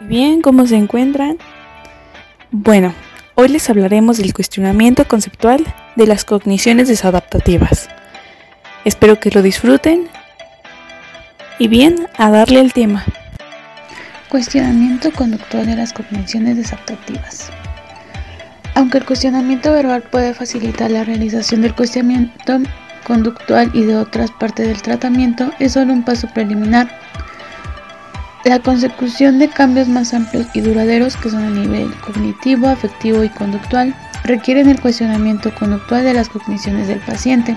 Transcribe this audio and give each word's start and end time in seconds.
Bien, 0.00 0.42
¿cómo 0.42 0.66
se 0.66 0.76
encuentran? 0.76 1.38
Bueno, 2.50 2.94
hoy 3.34 3.48
les 3.48 3.70
hablaremos 3.70 4.18
del 4.18 4.34
cuestionamiento 4.34 5.08
conceptual 5.08 5.64
de 5.96 6.06
las 6.06 6.26
cogniciones 6.26 6.88
desadaptativas. 6.88 7.88
Espero 8.84 9.18
que 9.18 9.30
lo 9.30 9.40
disfruten 9.40 10.08
y 11.58 11.68
bien, 11.68 12.06
a 12.18 12.30
darle 12.30 12.60
el 12.60 12.74
tema. 12.74 13.04
Cuestionamiento 14.28 15.10
conductual 15.12 15.66
de 15.66 15.76
las 15.76 15.94
cogniciones 15.94 16.58
desadaptativas. 16.58 17.50
Aunque 18.74 18.98
el 18.98 19.06
cuestionamiento 19.06 19.72
verbal 19.72 20.02
puede 20.02 20.34
facilitar 20.34 20.90
la 20.90 21.04
realización 21.04 21.62
del 21.62 21.74
cuestionamiento 21.74 22.58
conductual 23.06 23.70
y 23.72 23.84
de 23.84 23.96
otras 23.96 24.30
partes 24.30 24.68
del 24.68 24.82
tratamiento, 24.82 25.50
es 25.58 25.72
solo 25.72 25.94
un 25.94 26.04
paso 26.04 26.28
preliminar 26.34 26.86
la 28.46 28.60
consecución 28.60 29.40
de 29.40 29.48
cambios 29.48 29.88
más 29.88 30.14
amplios 30.14 30.46
y 30.54 30.60
duraderos 30.60 31.16
que 31.16 31.30
son 31.30 31.42
a 31.42 31.50
nivel 31.50 31.92
cognitivo, 31.96 32.68
afectivo 32.68 33.24
y 33.24 33.28
conductual 33.28 33.92
requieren 34.22 34.68
el 34.68 34.80
cuestionamiento 34.80 35.52
conductual 35.52 36.04
de 36.04 36.14
las 36.14 36.28
cogniciones 36.28 36.86
del 36.86 37.00
paciente. 37.00 37.56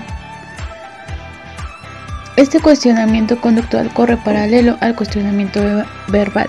Este 2.36 2.58
cuestionamiento 2.58 3.40
conductual 3.40 3.92
corre 3.94 4.16
paralelo 4.16 4.78
al 4.80 4.96
cuestionamiento 4.96 5.60
verbal. 6.08 6.48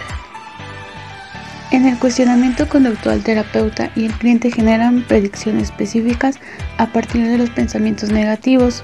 En 1.69 1.85
el 1.85 1.99
cuestionamiento 1.99 2.67
conductual 2.67 3.21
terapeuta 3.21 3.91
y 3.95 4.05
el 4.05 4.13
cliente 4.13 4.51
generan 4.51 5.03
predicciones 5.03 5.65
específicas 5.65 6.39
a 6.79 6.87
partir 6.87 7.27
de 7.27 7.37
los 7.37 7.51
pensamientos 7.51 8.09
negativos 8.09 8.83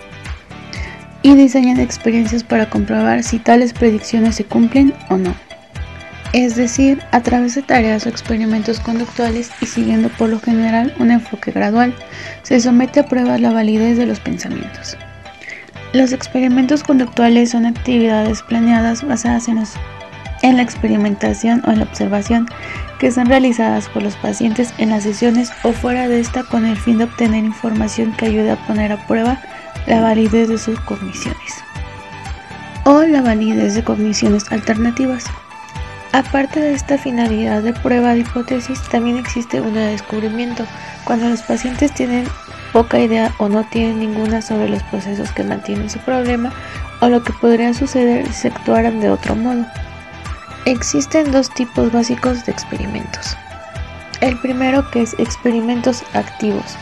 y 1.23 1.33
diseñan 1.33 1.79
experiencias 1.79 2.43
para 2.43 2.69
comprobar 2.69 3.23
si 3.23 3.39
tales 3.39 3.73
predicciones 3.73 4.35
se 4.35 4.45
cumplen 4.45 4.93
o 5.09 5.17
no 5.17 5.46
es 6.45 6.55
decir, 6.55 7.01
a 7.09 7.21
través 7.21 7.55
de 7.55 7.63
tareas 7.63 8.05
o 8.05 8.09
experimentos 8.09 8.79
conductuales 8.79 9.49
y 9.59 9.65
siguiendo 9.65 10.09
por 10.09 10.29
lo 10.29 10.39
general 10.39 10.93
un 10.99 11.09
enfoque 11.09 11.51
gradual, 11.51 11.95
se 12.43 12.59
somete 12.59 12.99
a 12.99 13.07
prueba 13.07 13.39
la 13.39 13.51
validez 13.51 13.97
de 13.97 14.05
los 14.05 14.19
pensamientos. 14.19 14.97
Los 15.93 16.11
experimentos 16.11 16.83
conductuales 16.83 17.49
son 17.49 17.65
actividades 17.65 18.43
planeadas 18.43 19.03
basadas 19.03 19.47
en, 19.47 20.57
la 20.57 20.61
experimentación 20.61 21.63
o 21.65 21.71
en 21.71 21.79
la 21.79 21.85
observación 21.85 22.47
que 22.99 23.11
son 23.11 23.25
realizadas 23.25 23.89
por 23.89 24.03
los 24.03 24.15
pacientes 24.17 24.75
en 24.77 24.91
las 24.91 25.01
sesiones 25.01 25.51
o 25.63 25.71
fuera 25.71 26.07
de 26.07 26.19
esta 26.19 26.43
con 26.43 26.67
el 26.67 26.77
fin 26.77 26.99
de 26.99 27.05
obtener 27.05 27.45
información 27.45 28.13
que 28.15 28.27
ayude 28.27 28.51
a 28.51 28.67
poner 28.67 28.91
a 28.91 29.07
prueba 29.07 29.41
la 29.87 30.01
validez 30.01 30.49
de 30.49 30.59
sus 30.59 30.79
cogniciones 30.81 31.63
o 32.83 33.01
la 33.01 33.23
validez 33.23 33.73
de 33.73 33.83
cogniciones 33.83 34.51
alternativas. 34.51 35.25
Aparte 36.13 36.59
de 36.59 36.73
esta 36.73 36.97
finalidad 36.97 37.61
de 37.61 37.73
prueba 37.73 38.13
de 38.13 38.19
hipótesis, 38.19 38.81
también 38.89 39.17
existe 39.17 39.61
una 39.61 39.81
de 39.81 39.91
descubrimiento, 39.91 40.65
cuando 41.03 41.29
los 41.29 41.41
pacientes 41.41 41.93
tienen 41.93 42.25
poca 42.73 42.99
idea 42.99 43.33
o 43.39 43.49
no 43.49 43.63
tienen 43.65 43.99
ninguna 43.99 44.41
sobre 44.41 44.69
los 44.69 44.83
procesos 44.83 45.31
que 45.31 45.43
mantienen 45.43 45.89
su 45.89 45.99
problema 45.99 46.51
o 47.01 47.07
lo 47.07 47.23
que 47.23 47.33
podría 47.33 47.73
suceder 47.73 48.31
si 48.31 48.47
actuaran 48.47 48.99
de 48.99 49.09
otro 49.09 49.35
modo. 49.35 49.65
Existen 50.65 51.31
dos 51.31 51.49
tipos 51.53 51.91
básicos 51.91 52.45
de 52.45 52.51
experimentos. 52.51 53.37
El 54.21 54.37
primero 54.39 54.89
que 54.91 55.01
es 55.03 55.13
experimentos 55.19 56.03
activos. 56.13 56.75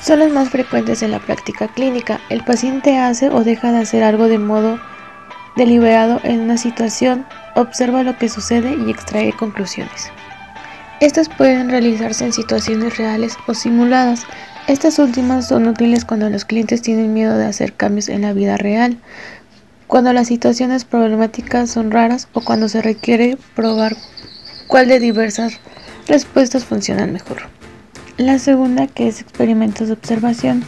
Son 0.00 0.18
los 0.18 0.32
más 0.32 0.50
frecuentes 0.50 1.02
en 1.02 1.10
la 1.10 1.18
práctica 1.18 1.68
clínica. 1.68 2.20
El 2.28 2.42
paciente 2.42 2.98
hace 2.98 3.28
o 3.28 3.44
deja 3.44 3.72
de 3.72 3.78
hacer 3.78 4.02
algo 4.02 4.28
de 4.28 4.38
modo 4.38 4.80
deliberado 5.54 6.20
en 6.24 6.40
una 6.40 6.56
situación 6.56 7.26
observa 7.54 8.02
lo 8.02 8.16
que 8.16 8.28
sucede 8.28 8.74
y 8.74 8.90
extrae 8.90 9.32
conclusiones. 9.32 10.10
Estas 11.00 11.28
pueden 11.28 11.68
realizarse 11.68 12.24
en 12.24 12.32
situaciones 12.32 12.96
reales 12.96 13.36
o 13.46 13.54
simuladas. 13.54 14.24
Estas 14.68 14.98
últimas 14.98 15.48
son 15.48 15.66
útiles 15.66 16.04
cuando 16.04 16.30
los 16.30 16.44
clientes 16.44 16.80
tienen 16.80 17.12
miedo 17.12 17.36
de 17.36 17.46
hacer 17.46 17.72
cambios 17.72 18.08
en 18.08 18.22
la 18.22 18.32
vida 18.32 18.56
real, 18.56 18.98
cuando 19.88 20.12
las 20.12 20.28
situaciones 20.28 20.84
problemáticas 20.84 21.70
son 21.70 21.90
raras 21.90 22.28
o 22.32 22.40
cuando 22.40 22.68
se 22.68 22.80
requiere 22.82 23.36
probar 23.56 23.96
cuál 24.68 24.88
de 24.88 25.00
diversas 25.00 25.58
respuestas 26.06 26.64
funcionan 26.64 27.12
mejor. 27.12 27.42
La 28.16 28.38
segunda, 28.38 28.86
que 28.86 29.08
es 29.08 29.20
experimentos 29.20 29.88
de 29.88 29.94
observación. 29.94 30.64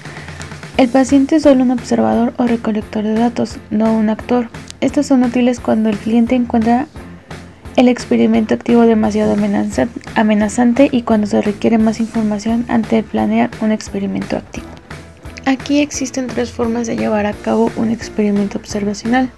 El 0.77 0.89
paciente 0.89 1.37
es 1.37 1.45
solo 1.45 1.63
un 1.63 1.71
observador 1.71 2.35
o 2.37 2.47
recolector 2.47 3.05
de 3.05 3.15
datos, 3.15 3.59
no 3.71 3.95
un 3.95 4.11
actor. 4.11 4.49
Estos 4.85 5.07
son 5.07 5.25
útiles 5.25 5.61
cuando 5.61 5.89
el 5.89 5.97
cliente 5.97 6.35
encuentra 6.35 6.89
el 7.77 7.89
experimento 7.89 8.53
activo 8.53 8.83
demasiado 8.83 9.35
amenazante 10.15 10.91
y 10.93 11.01
cuando 11.01 11.27
se 11.27 11.41
requiere 11.41 11.79
más 11.79 12.01
información 12.01 12.67
antes 12.69 12.91
de 12.91 13.03
planear 13.03 13.51
un 13.63 13.73
experimento 13.73 14.37
activo. 14.37 14.67
Aquí 15.47 15.81
existen 15.81 16.27
tres 16.27 16.53
formas 16.53 16.87
de 16.87 16.99
llevar 16.99 17.25
a 17.25 17.33
cabo 17.33 17.73
un 17.77 17.89
experimento 17.89 18.59
observacional, 18.59 19.31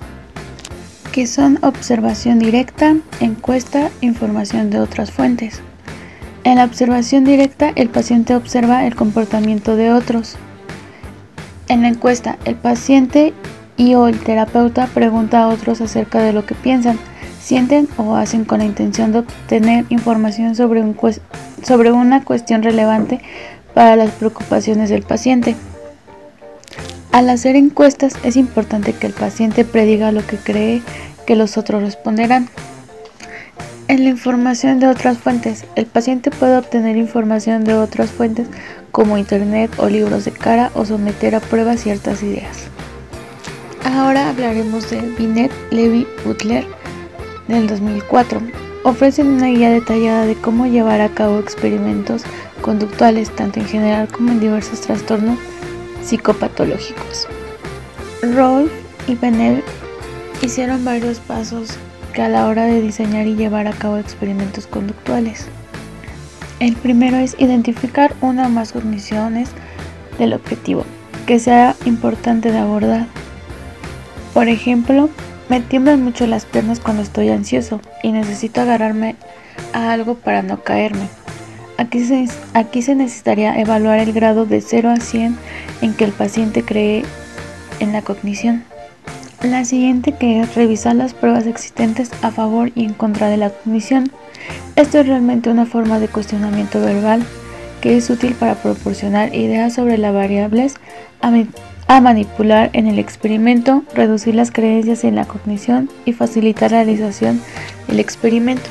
que 1.13 1.29
son 1.29 1.61
observación 1.63 2.41
directa, 2.41 2.97
encuesta, 3.21 3.91
información 4.01 4.71
de 4.71 4.81
otras 4.81 5.13
fuentes. 5.13 5.61
En 6.43 6.57
la 6.57 6.65
observación 6.65 7.23
directa, 7.23 7.71
el 7.77 7.89
paciente 7.89 8.35
observa 8.35 8.85
el 8.85 8.97
comportamiento 8.97 9.77
de 9.77 9.93
otros. 9.93 10.35
En 11.69 11.83
la 11.83 11.89
encuesta, 11.89 12.37
el 12.45 12.57
paciente 12.57 13.33
y 13.77 13.95
o 13.95 14.09
el 14.09 14.19
terapeuta 14.19 14.87
pregunta 14.87 15.43
a 15.43 15.49
otros 15.49 15.81
acerca 15.81 16.23
de 16.23 16.33
lo 16.33 16.47
que 16.47 16.55
piensan, 16.55 16.99
sienten 17.41 17.89
o 17.97 18.17
hacen 18.17 18.45
con 18.45 18.59
la 18.59 18.65
intención 18.65 19.13
de 19.13 19.21
obtener 19.21 19.85
información 19.91 20.55
sobre, 20.55 20.81
un 20.81 20.97
sobre 21.63 21.93
una 21.93 22.25
cuestión 22.25 22.63
relevante 22.63 23.21
para 23.75 23.97
las 23.97 24.11
preocupaciones 24.11 24.91
del 24.91 25.03
paciente. 25.03 25.55
Al 27.13 27.31
hacer 27.31 27.57
encuestas 27.57 28.15
es 28.25 28.37
importante 28.37 28.93
que 28.93 29.07
el 29.07 29.13
paciente 29.13 29.65
prediga 29.65 30.13
lo 30.13 30.27
que 30.27 30.37
cree 30.37 30.83
que 31.27 31.37
los 31.37 31.57
otros 31.57 31.83
responderán. 31.83 32.49
En 33.89 34.03
la 34.03 34.11
información 34.11 34.81
de 34.81 34.89
otras 34.89 35.19
fuentes, 35.19 35.65
el 35.77 35.87
paciente 35.87 36.31
puede 36.31 36.57
obtener 36.57 36.97
información 36.97 37.65
de 37.65 37.75
otras 37.75 38.11
fuentes 38.11 38.49
como 38.91 39.19
internet 39.19 39.71
o 39.77 39.89
libros 39.89 40.25
de 40.25 40.33
cara 40.33 40.73
o 40.75 40.85
someter 40.85 41.37
a 41.37 41.41
prueba 41.41 41.77
ciertas 41.77 42.23
ideas. 42.23 42.76
Ahora 43.95 44.31
hablaremos 44.31 44.91
de 44.91 45.01
Binet 45.17 45.53
Levy 45.71 46.09
Butler 46.25 46.67
del 47.47 47.69
2004. 47.69 48.43
Ofrecen 48.83 49.29
una 49.29 49.47
guía 49.47 49.71
detallada 49.71 50.27
de 50.27 50.35
cómo 50.35 50.67
llevar 50.67 51.01
a 51.01 51.09
cabo 51.09 51.39
experimentos 51.39 52.25
conductuales 52.63 53.31
tanto 53.31 53.61
en 53.61 53.67
general 53.67 54.09
como 54.09 54.33
en 54.33 54.41
diversos 54.41 54.81
trastornos 54.81 55.39
psicopatológicos. 56.03 57.29
Rolf 58.35 58.73
y 59.07 59.15
Benel 59.15 59.63
hicieron 60.43 60.85
varios 60.85 61.21
pasos 61.21 61.79
que 62.13 62.23
a 62.23 62.29
la 62.29 62.49
hora 62.49 62.65
de 62.65 62.83
diseñar 62.83 63.29
y 63.29 63.37
llevar 63.37 63.69
a 63.69 63.73
cabo 63.73 63.99
experimentos 63.99 64.67
conductuales. 64.67 65.47
El 66.59 66.75
primero 66.75 67.19
es 67.19 67.37
identificar 67.39 68.17
una 68.21 68.49
o 68.49 68.51
más 68.51 68.73
cogniciones 68.73 69.49
del 70.19 70.33
objetivo 70.33 70.85
que 71.25 71.39
sea 71.39 71.77
importante 71.85 72.51
de 72.51 72.59
abordar 72.59 73.07
por 74.37 74.51
ejemplo, 74.51 75.09
me 75.49 75.63
tiemblan 75.63 76.03
mucho 76.03 76.27
las 76.27 76.45
piernas 76.45 76.79
cuando 76.79 77.03
estoy 77.03 77.31
ansioso 77.31 77.81
y 78.03 78.13
necesito 78.13 78.61
agarrarme 78.61 79.17
a 79.73 79.93
algo 79.93 80.17
para 80.17 80.43
no 80.43 80.63
caerme. 80.63 81.09
Aquí 81.79 82.05
se, 82.05 82.29
aquí 82.53 82.83
se 82.83 82.95
necesitaría 82.95 83.59
evaluar 83.59 83.99
el 83.99 84.13
grado 84.13 84.45
de 84.45 84.61
0 84.61 84.91
a 84.91 85.01
100 85.01 85.39
en 85.81 85.95
que 85.95 86.05
el 86.05 86.13
paciente 86.13 86.63
cree 86.63 87.03
en 87.81 87.95
la 87.95 88.03
cognición. 88.03 88.65
La 89.43 89.65
siguiente 89.65 90.13
que 90.13 90.43
es 90.43 90.55
revisar 90.55 90.97
las 90.97 91.15
pruebas 91.15 91.47
existentes 91.47 92.11
a 92.21 92.31
favor 92.31 92.73
y 92.75 92.85
en 92.85 92.93
contra 92.93 93.29
de 93.29 93.39
la 93.39 93.49
cognición. 93.49 94.13
Esto 94.77 94.99
es 94.99 95.07
realmente 95.07 95.49
una 95.49 95.65
forma 95.65 95.99
de 95.99 96.09
cuestionamiento 96.09 96.79
verbal 96.79 97.25
que 97.81 97.97
es 97.97 98.11
útil 98.11 98.35
para 98.35 98.57
proporcionar 98.57 99.35
ideas 99.35 99.73
sobre 99.73 99.97
las 99.97 100.13
variables 100.13 100.75
a 101.23 101.31
manipular 102.01 102.71
en 102.73 102.87
el 102.87 102.99
experimento, 102.99 103.85
reducir 103.95 104.35
las 104.35 104.51
creencias 104.51 105.05
en 105.05 105.15
la 105.15 105.25
cognición 105.25 105.89
y 106.05 106.13
facilitar 106.13 106.73
la 106.73 106.85
realización 106.85 107.41
del 107.89 108.01
experimento. 108.01 108.69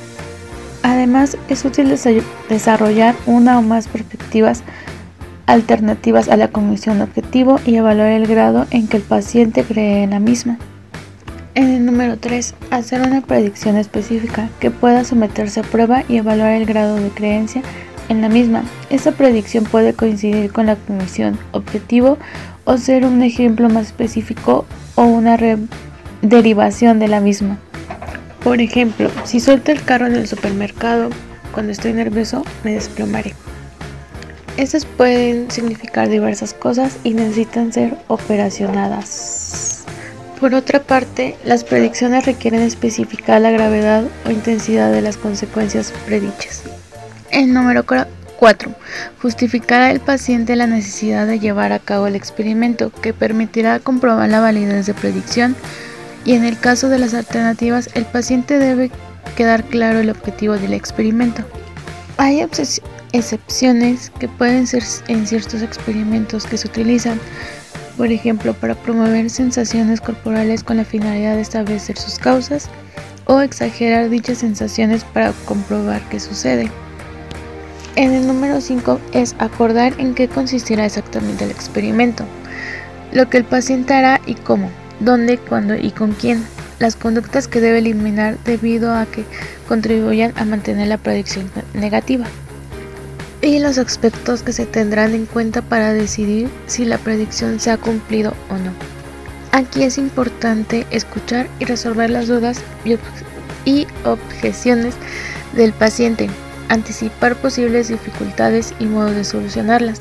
Además, 0.84 1.38
es 1.50 1.66
útil 1.66 1.94
desarrollar 2.50 3.16
una 3.26 3.58
o 3.58 3.62
más 3.62 3.88
perspectivas 3.88 4.64
alternativas 5.48 6.30
a 6.30 6.38
la 6.38 6.50
cognición 6.50 7.02
objetivo 7.02 7.60
y 7.66 7.76
evaluar 7.76 8.10
el 8.10 8.28
grado 8.28 8.68
en 8.72 8.88
que 8.88 8.98
el 8.98 9.04
paciente 9.04 9.64
cree 9.64 10.04
en 10.04 10.12
la 10.12 10.20
misma. 10.20 10.58
En 11.56 11.70
el 11.70 11.86
número 11.86 12.18
3, 12.18 12.54
hacer 12.70 13.02
una 13.02 13.22
predicción 13.22 13.78
específica 13.78 14.50
que 14.60 14.72
pueda 14.72 15.06
someterse 15.06 15.62
a 15.62 15.64
prueba 15.64 16.04
y 16.10 16.18
evaluar 16.18 16.52
el 16.52 16.66
grado 16.66 16.98
de 16.98 17.10
creencia 17.10 17.62
en 18.10 18.22
la 18.22 18.30
misma. 18.30 18.64
Esta 18.90 19.14
predicción 19.14 19.64
puede 19.64 19.94
coincidir 19.94 20.52
con 20.52 20.66
la 20.66 20.76
cognición 20.76 21.40
objetivo 21.52 22.18
o 22.66 22.78
ser 22.78 23.06
un 23.06 23.22
ejemplo 23.24 23.70
más 23.70 23.88
específico 23.88 24.66
o 24.96 25.04
una 25.04 25.38
derivación 26.22 27.00
de 27.00 27.08
la 27.08 27.22
misma. 27.22 27.58
Por 28.44 28.62
ejemplo, 28.62 29.10
si 29.24 29.40
suelto 29.40 29.72
el 29.72 29.84
carro 29.84 30.08
en 30.08 30.16
el 30.16 30.28
supermercado 30.28 31.10
cuando 31.52 31.72
estoy 31.72 31.94
nervioso, 31.94 32.44
me 32.64 32.74
desplomaré. 32.74 33.34
Estas 34.58 34.86
pueden 34.86 35.50
significar 35.52 36.10
diversas 36.10 36.54
cosas 36.54 36.98
y 37.04 37.14
necesitan 37.14 37.74
ser 37.74 37.98
operacionadas. 38.08 39.84
Por 40.40 40.54
otra 40.54 40.82
parte, 40.84 41.36
las 41.44 41.64
predicciones 41.64 42.26
requieren 42.26 42.62
especificar 42.62 43.42
la 43.42 43.52
gravedad 43.52 44.04
o 44.26 44.32
intensidad 44.32 44.92
de 44.92 45.02
las 45.02 45.18
consecuencias 45.18 45.94
predichas. 46.06 46.64
El 47.32 47.54
número 47.54 47.84
4. 48.40 48.72
Justificar 49.22 49.82
al 49.82 50.00
paciente 50.00 50.56
la 50.56 50.68
necesidad 50.68 51.28
de 51.28 51.40
llevar 51.40 51.72
a 51.72 51.80
cabo 51.80 52.08
el 52.08 52.16
experimento 52.16 52.92
que 52.92 53.14
permitirá 53.14 53.80
comprobar 53.80 54.30
la 54.30 54.40
validez 54.40 54.86
de 54.86 54.94
predicción 54.94 55.56
y 56.26 56.34
en 56.34 56.44
el 56.44 56.60
caso 56.60 56.90
de 56.90 57.00
las 57.00 57.14
alternativas 57.14 57.90
el 57.94 58.06
paciente 58.06 58.58
debe 58.60 58.92
quedar 59.36 59.64
claro 59.64 60.00
el 60.00 60.10
objetivo 60.10 60.58
del 60.58 60.74
experimento. 60.74 61.44
Hay 62.18 62.46
excepciones 63.12 64.10
que 64.20 64.28
pueden 64.28 64.68
ser 64.68 64.84
en 65.08 65.28
ciertos 65.28 65.62
experimentos 65.62 66.46
que 66.46 66.58
se 66.58 66.68
utilizan, 66.68 67.20
por 67.98 68.08
ejemplo, 68.08 68.54
para 68.54 68.76
promover 68.76 69.30
sensaciones 69.30 70.02
corporales 70.02 70.64
con 70.64 70.78
la 70.78 70.86
finalidad 70.86 71.36
de 71.36 71.42
establecer 71.42 71.98
sus 71.98 72.18
causas 72.18 72.70
o 73.26 73.42
exagerar 73.42 74.10
dichas 74.10 74.40
sensaciones 74.40 75.04
para 75.04 75.34
comprobar 75.46 76.02
qué 76.10 76.20
sucede. 76.20 76.72
En 77.96 78.12
el 78.12 78.28
número 78.28 78.60
5 78.60 79.00
es 79.14 79.36
acordar 79.40 79.94
en 80.00 80.16
qué 80.16 80.28
consistirá 80.28 80.86
exactamente 80.86 81.46
el 81.46 81.52
experimento, 81.52 82.26
lo 83.14 83.30
que 83.30 83.38
el 83.38 83.46
paciente 83.46 83.94
hará 83.94 84.20
y 84.26 84.36
cómo, 84.36 84.70
dónde, 85.00 85.38
cuándo 85.38 85.76
y 85.76 85.92
con 85.92 86.12
quién, 86.12 86.46
las 86.78 86.98
conductas 86.98 87.48
que 87.48 87.62
debe 87.62 87.78
eliminar 87.78 88.38
debido 88.44 88.94
a 88.94 89.06
que 89.06 89.24
contribuyan 89.70 90.34
a 90.36 90.44
mantener 90.44 90.90
la 90.90 90.98
predicción 90.98 91.50
negativa. 91.74 92.26
Y 93.42 93.60
los 93.60 93.78
aspectos 93.78 94.44
que 94.44 94.52
se 94.52 94.66
tendrán 94.66 95.14
en 95.14 95.26
cuenta 95.26 95.62
para 95.62 95.94
decidir 95.94 96.50
si 96.68 96.84
la 96.84 96.98
predicción 96.98 97.62
se 97.62 97.72
ha 97.72 97.78
cumplido 97.78 98.34
o 98.50 98.58
no. 98.58 98.72
Aquí 99.54 99.84
es 99.84 99.98
importante 99.98 100.86
escuchar 100.92 101.48
y 101.60 101.66
resolver 101.66 102.10
las 102.10 102.28
dudas 102.28 102.60
y 103.64 103.88
objeciones 104.04 104.96
del 105.56 105.72
paciente 105.72 106.30
anticipar 106.70 107.36
posibles 107.36 107.88
dificultades 107.88 108.74
y 108.80 108.86
modos 108.86 109.16
de 109.16 109.24
solucionarlas. 109.24 110.00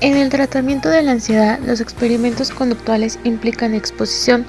En 0.00 0.16
el 0.16 0.28
tratamiento 0.28 0.88
de 0.90 1.02
la 1.02 1.10
ansiedad, 1.10 1.58
los 1.66 1.80
experimentos 1.80 2.50
conductuales 2.50 3.18
implican 3.24 3.74
exposición, 3.74 4.46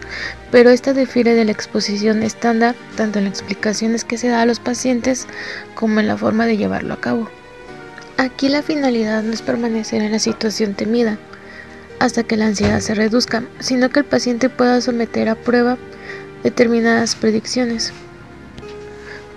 pero 0.52 0.70
esta 0.70 0.94
difiere 0.94 1.34
de 1.34 1.46
la 1.46 1.52
exposición 1.52 2.22
estándar 2.22 2.76
tanto 2.96 3.18
en 3.18 3.26
las 3.26 3.40
explicaciones 3.40 4.04
que 4.04 4.20
se 4.20 4.28
da 4.28 4.44
a 4.44 4.46
los 4.46 4.60
pacientes 4.60 5.26
como 5.74 6.00
en 6.00 6.08
la 6.08 6.18
forma 6.18 6.46
de 6.46 6.58
llevarlo 6.58 6.94
a 6.94 7.02
cabo. 7.02 7.30
Aquí 8.18 8.48
la 8.48 8.62
finalidad 8.62 9.24
no 9.24 9.34
es 9.34 9.42
permanecer 9.42 10.04
en 10.04 10.12
la 10.12 10.20
situación 10.20 10.76
temida 10.76 11.18
hasta 12.00 12.24
que 12.24 12.38
la 12.38 12.46
ansiedad 12.46 12.80
se 12.80 12.94
reduzca, 12.94 13.44
sino 13.60 13.90
que 13.90 14.02
el 14.02 14.06
paciente 14.06 14.50
pueda 14.50 14.82
someter 14.82 15.30
a 15.30 15.36
prueba 15.36 15.78
determinadas 16.44 17.16
predicciones. 17.16 17.92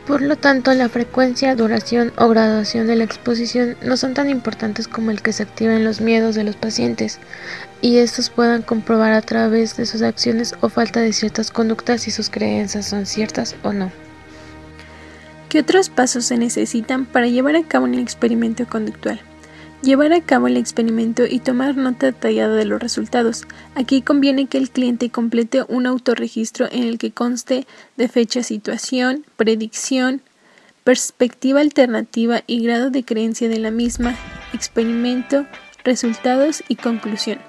Por 0.06 0.20
lo 0.20 0.36
tanto, 0.36 0.74
la 0.74 0.88
frecuencia, 0.88 1.54
duración 1.54 2.12
o 2.16 2.28
graduación 2.28 2.88
de 2.88 2.96
la 2.96 3.04
exposición 3.04 3.76
no 3.82 3.96
son 3.96 4.14
tan 4.14 4.28
importantes 4.28 4.88
como 4.88 5.12
el 5.12 5.22
que 5.22 5.32
se 5.32 5.44
activen 5.44 5.84
los 5.84 6.00
miedos 6.00 6.34
de 6.34 6.42
los 6.42 6.56
pacientes 6.56 7.20
y 7.80 7.98
estos 7.98 8.28
puedan 8.28 8.62
comprobar 8.62 9.12
a 9.12 9.22
través 9.22 9.76
de 9.76 9.86
sus 9.86 10.02
acciones 10.02 10.56
o 10.60 10.68
falta 10.68 11.00
de 11.00 11.12
ciertas 11.12 11.52
conductas 11.52 12.02
si 12.02 12.10
sus 12.10 12.30
creencias 12.30 12.86
son 12.88 13.06
ciertas 13.06 13.54
o 13.62 13.72
no. 13.72 13.92
¿Qué 15.48 15.60
otros 15.60 15.88
pasos 15.88 16.24
se 16.24 16.36
necesitan 16.36 17.04
para 17.04 17.28
llevar 17.28 17.54
a 17.54 17.62
cabo 17.62 17.84
un 17.84 17.94
experimento 17.94 18.66
conductual? 18.66 19.20
Llevar 19.82 20.12
a 20.12 20.20
cabo 20.20 20.46
el 20.46 20.56
experimento 20.56 21.24
y 21.28 21.40
tomar 21.40 21.76
nota 21.76 22.06
detallada 22.06 22.54
de 22.54 22.64
los 22.64 22.80
resultados. 22.80 23.48
Aquí 23.74 24.00
conviene 24.00 24.46
que 24.46 24.58
el 24.58 24.70
cliente 24.70 25.10
complete 25.10 25.64
un 25.66 25.86
autorregistro 25.86 26.68
en 26.70 26.84
el 26.84 26.98
que 26.98 27.10
conste 27.10 27.66
de 27.96 28.06
fecha, 28.06 28.44
situación, 28.44 29.26
predicción, 29.36 30.22
perspectiva 30.84 31.60
alternativa 31.60 32.44
y 32.46 32.64
grado 32.64 32.90
de 32.90 33.04
creencia 33.04 33.48
de 33.48 33.58
la 33.58 33.72
misma, 33.72 34.14
experimento, 34.52 35.46
resultados 35.82 36.62
y 36.68 36.76
conclusión. 36.76 37.40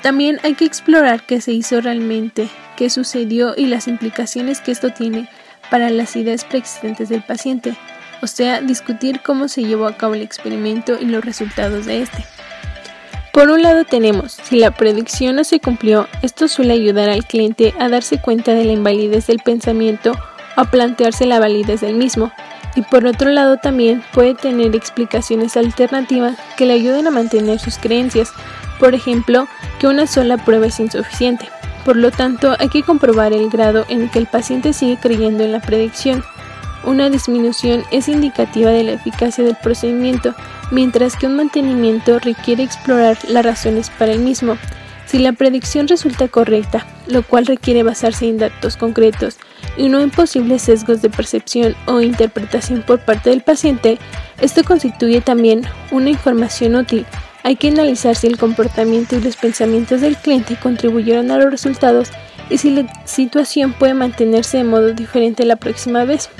También 0.00 0.38
hay 0.44 0.54
que 0.54 0.64
explorar 0.64 1.26
qué 1.26 1.40
se 1.40 1.50
hizo 1.50 1.80
realmente, 1.80 2.48
qué 2.76 2.88
sucedió 2.88 3.54
y 3.56 3.66
las 3.66 3.88
implicaciones 3.88 4.60
que 4.60 4.70
esto 4.70 4.92
tiene 4.92 5.28
para 5.72 5.90
las 5.90 6.14
ideas 6.14 6.44
preexistentes 6.44 7.08
del 7.08 7.24
paciente 7.24 7.76
o 8.22 8.26
sea, 8.26 8.60
discutir 8.60 9.20
cómo 9.20 9.48
se 9.48 9.64
llevó 9.64 9.86
a 9.86 9.96
cabo 9.96 10.14
el 10.14 10.22
experimento 10.22 10.96
y 10.98 11.06
los 11.06 11.24
resultados 11.24 11.86
de 11.86 12.02
este. 12.02 12.24
Por 13.32 13.50
un 13.50 13.62
lado 13.62 13.84
tenemos, 13.84 14.32
si 14.32 14.58
la 14.58 14.70
predicción 14.70 15.36
no 15.36 15.44
se 15.44 15.58
cumplió, 15.58 16.06
esto 16.22 16.48
suele 16.48 16.74
ayudar 16.74 17.10
al 17.10 17.24
cliente 17.26 17.74
a 17.78 17.88
darse 17.88 18.20
cuenta 18.20 18.52
de 18.52 18.64
la 18.64 18.72
invalidez 18.72 19.26
del 19.26 19.40
pensamiento 19.40 20.12
o 20.12 20.60
a 20.60 20.70
plantearse 20.70 21.26
la 21.26 21.40
validez 21.40 21.80
del 21.80 21.94
mismo. 21.94 22.30
Y 22.76 22.82
por 22.82 23.06
otro 23.06 23.30
lado 23.30 23.56
también 23.56 24.02
puede 24.12 24.34
tener 24.34 24.76
explicaciones 24.76 25.56
alternativas 25.56 26.36
que 26.56 26.66
le 26.66 26.74
ayuden 26.74 27.06
a 27.06 27.10
mantener 27.10 27.58
sus 27.58 27.78
creencias, 27.78 28.32
por 28.78 28.94
ejemplo, 28.94 29.48
que 29.80 29.86
una 29.86 30.06
sola 30.06 30.36
prueba 30.36 30.66
es 30.66 30.78
insuficiente. 30.78 31.48
Por 31.84 31.96
lo 31.96 32.10
tanto, 32.10 32.54
hay 32.58 32.68
que 32.68 32.82
comprobar 32.82 33.32
el 33.32 33.50
grado 33.50 33.84
en 33.88 34.08
que 34.08 34.18
el 34.18 34.26
paciente 34.26 34.72
sigue 34.72 34.98
creyendo 35.00 35.42
en 35.42 35.52
la 35.52 35.60
predicción 35.60 36.22
una 36.84 37.10
disminución 37.10 37.84
es 37.90 38.08
indicativa 38.08 38.70
de 38.70 38.84
la 38.84 38.92
eficacia 38.92 39.44
del 39.44 39.56
procedimiento, 39.56 40.34
mientras 40.70 41.16
que 41.16 41.26
un 41.26 41.36
mantenimiento 41.36 42.18
requiere 42.18 42.62
explorar 42.62 43.18
las 43.28 43.44
razones 43.44 43.90
para 43.90 44.12
el 44.12 44.20
mismo. 44.20 44.56
Si 45.06 45.18
la 45.18 45.32
predicción 45.32 45.88
resulta 45.88 46.28
correcta, 46.28 46.86
lo 47.06 47.22
cual 47.22 47.46
requiere 47.46 47.82
basarse 47.82 48.28
en 48.28 48.38
datos 48.38 48.76
concretos 48.76 49.36
y 49.76 49.88
no 49.88 50.00
en 50.00 50.10
posibles 50.10 50.62
sesgos 50.62 51.02
de 51.02 51.10
percepción 51.10 51.74
o 51.86 52.00
interpretación 52.00 52.82
por 52.82 53.00
parte 53.00 53.30
del 53.30 53.42
paciente, 53.42 53.98
esto 54.40 54.64
constituye 54.64 55.20
también 55.20 55.62
una 55.90 56.10
información 56.10 56.76
útil. 56.76 57.04
Hay 57.42 57.56
que 57.56 57.68
analizar 57.68 58.14
si 58.14 58.28
el 58.28 58.38
comportamiento 58.38 59.16
y 59.16 59.20
los 59.20 59.36
pensamientos 59.36 60.00
del 60.00 60.16
cliente 60.16 60.56
contribuyeron 60.56 61.30
a 61.30 61.38
los 61.38 61.50
resultados 61.50 62.10
y 62.48 62.58
si 62.58 62.70
la 62.70 62.86
situación 63.04 63.72
puede 63.72 63.94
mantenerse 63.94 64.58
de 64.58 64.64
modo 64.64 64.92
diferente 64.92 65.44
la 65.44 65.56
próxima 65.56 66.04
vez. 66.04 66.30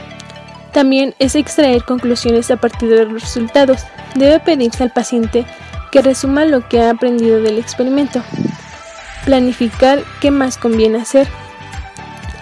También 0.73 1.15
es 1.19 1.35
extraer 1.35 1.85
conclusiones 1.85 2.51
a 2.51 2.57
partir 2.57 2.89
de 2.89 3.05
los 3.05 3.23
resultados. 3.23 3.85
Debe 4.15 4.41
pedirse 4.41 4.83
al 4.83 4.91
paciente 4.91 5.45
que 5.91 6.03
resuma 6.03 6.45
lo 6.45 6.67
que 6.69 6.81
ha 6.81 6.91
aprendido 6.91 7.41
del 7.43 7.59
experimento. 7.59 8.23
Planificar 9.25 10.03
qué 10.21 10.31
más 10.31 10.57
conviene 10.57 10.99
hacer. 10.99 11.29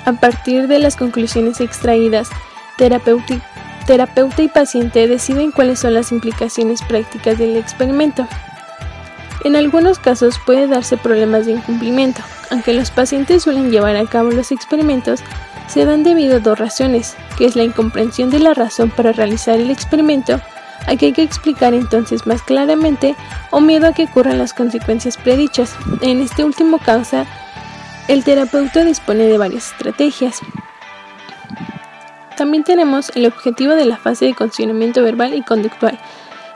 A 0.04 0.12
partir 0.12 0.68
de 0.68 0.78
las 0.78 0.96
conclusiones 0.96 1.60
extraídas, 1.60 2.30
terapeuta 2.78 3.34
y 4.42 4.48
paciente 4.48 5.08
deciden 5.08 5.50
cuáles 5.50 5.80
son 5.80 5.94
las 5.94 6.12
implicaciones 6.12 6.80
prácticas 6.82 7.36
del 7.38 7.56
experimento. 7.56 8.26
En 9.42 9.56
algunos 9.56 9.98
casos 9.98 10.38
puede 10.46 10.68
darse 10.68 10.96
problemas 10.96 11.46
de 11.46 11.52
incumplimiento. 11.52 12.22
Aunque 12.50 12.72
los 12.72 12.90
pacientes 12.90 13.42
suelen 13.42 13.70
llevar 13.70 13.96
a 13.96 14.06
cabo 14.06 14.30
los 14.30 14.52
experimentos, 14.52 15.20
se 15.70 15.84
dan 15.84 16.02
debido 16.02 16.36
a 16.36 16.40
dos 16.40 16.58
razones, 16.58 17.16
que 17.38 17.44
es 17.46 17.54
la 17.54 17.62
incomprensión 17.62 18.30
de 18.30 18.40
la 18.40 18.54
razón 18.54 18.90
para 18.90 19.12
realizar 19.12 19.58
el 19.58 19.70
experimento, 19.70 20.40
a 20.86 20.96
que 20.96 21.06
hay 21.06 21.12
que 21.12 21.22
explicar 21.22 21.74
entonces 21.74 22.26
más 22.26 22.42
claramente, 22.42 23.14
o 23.50 23.60
miedo 23.60 23.86
a 23.86 23.92
que 23.92 24.04
ocurran 24.04 24.38
las 24.38 24.52
consecuencias 24.52 25.16
predichas. 25.16 25.76
En 26.00 26.20
este 26.20 26.44
último 26.44 26.78
causa, 26.78 27.24
el 28.08 28.24
terapeuta 28.24 28.84
dispone 28.84 29.24
de 29.24 29.38
varias 29.38 29.70
estrategias. 29.70 30.40
También 32.36 32.64
tenemos 32.64 33.12
el 33.14 33.26
objetivo 33.26 33.74
de 33.74 33.84
la 33.84 33.96
fase 33.96 34.24
de 34.24 34.34
condicionamiento 34.34 35.02
verbal 35.02 35.34
y 35.34 35.42
conductual, 35.42 35.98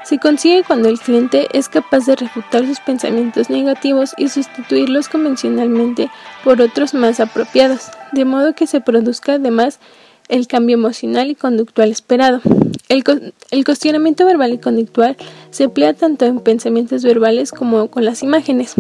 se 0.05 0.19
consigue 0.19 0.65
cuando 0.65 0.91
el 0.91 1.01
cliente 1.01 1.49
es 1.55 1.71
capaz 1.71 2.05
de 2.05 2.15
refutar 2.15 2.67
sus 2.67 2.79
pensamientos 2.79 3.49
negativos 3.49 4.13
y 4.19 4.29
sustituirlos 4.29 5.09
convencionalmente 5.09 6.11
por 6.45 6.61
otros 6.61 6.95
más 6.95 7.19
apropiados, 7.19 7.89
de 8.13 8.25
modo 8.25 8.55
que 8.55 8.67
se 8.67 8.81
produzca 8.81 9.35
además 9.35 9.81
el 10.29 10.47
cambio 10.47 10.75
emocional 10.75 11.31
y 11.31 11.35
conductual 11.35 11.91
esperado. 11.91 12.41
El, 12.89 13.65
cuestionamiento 13.65 14.25
verbal 14.27 14.53
y 14.53 14.59
conductual 14.59 15.17
se 15.51 15.65
emplea 15.65 15.95
tanto 15.95 16.27
en 16.27 16.41
pensamientos 16.41 17.03
verbales 17.03 17.51
como 17.51 17.89
con 17.89 18.05
las 18.05 18.23
imágenes. 18.23 18.75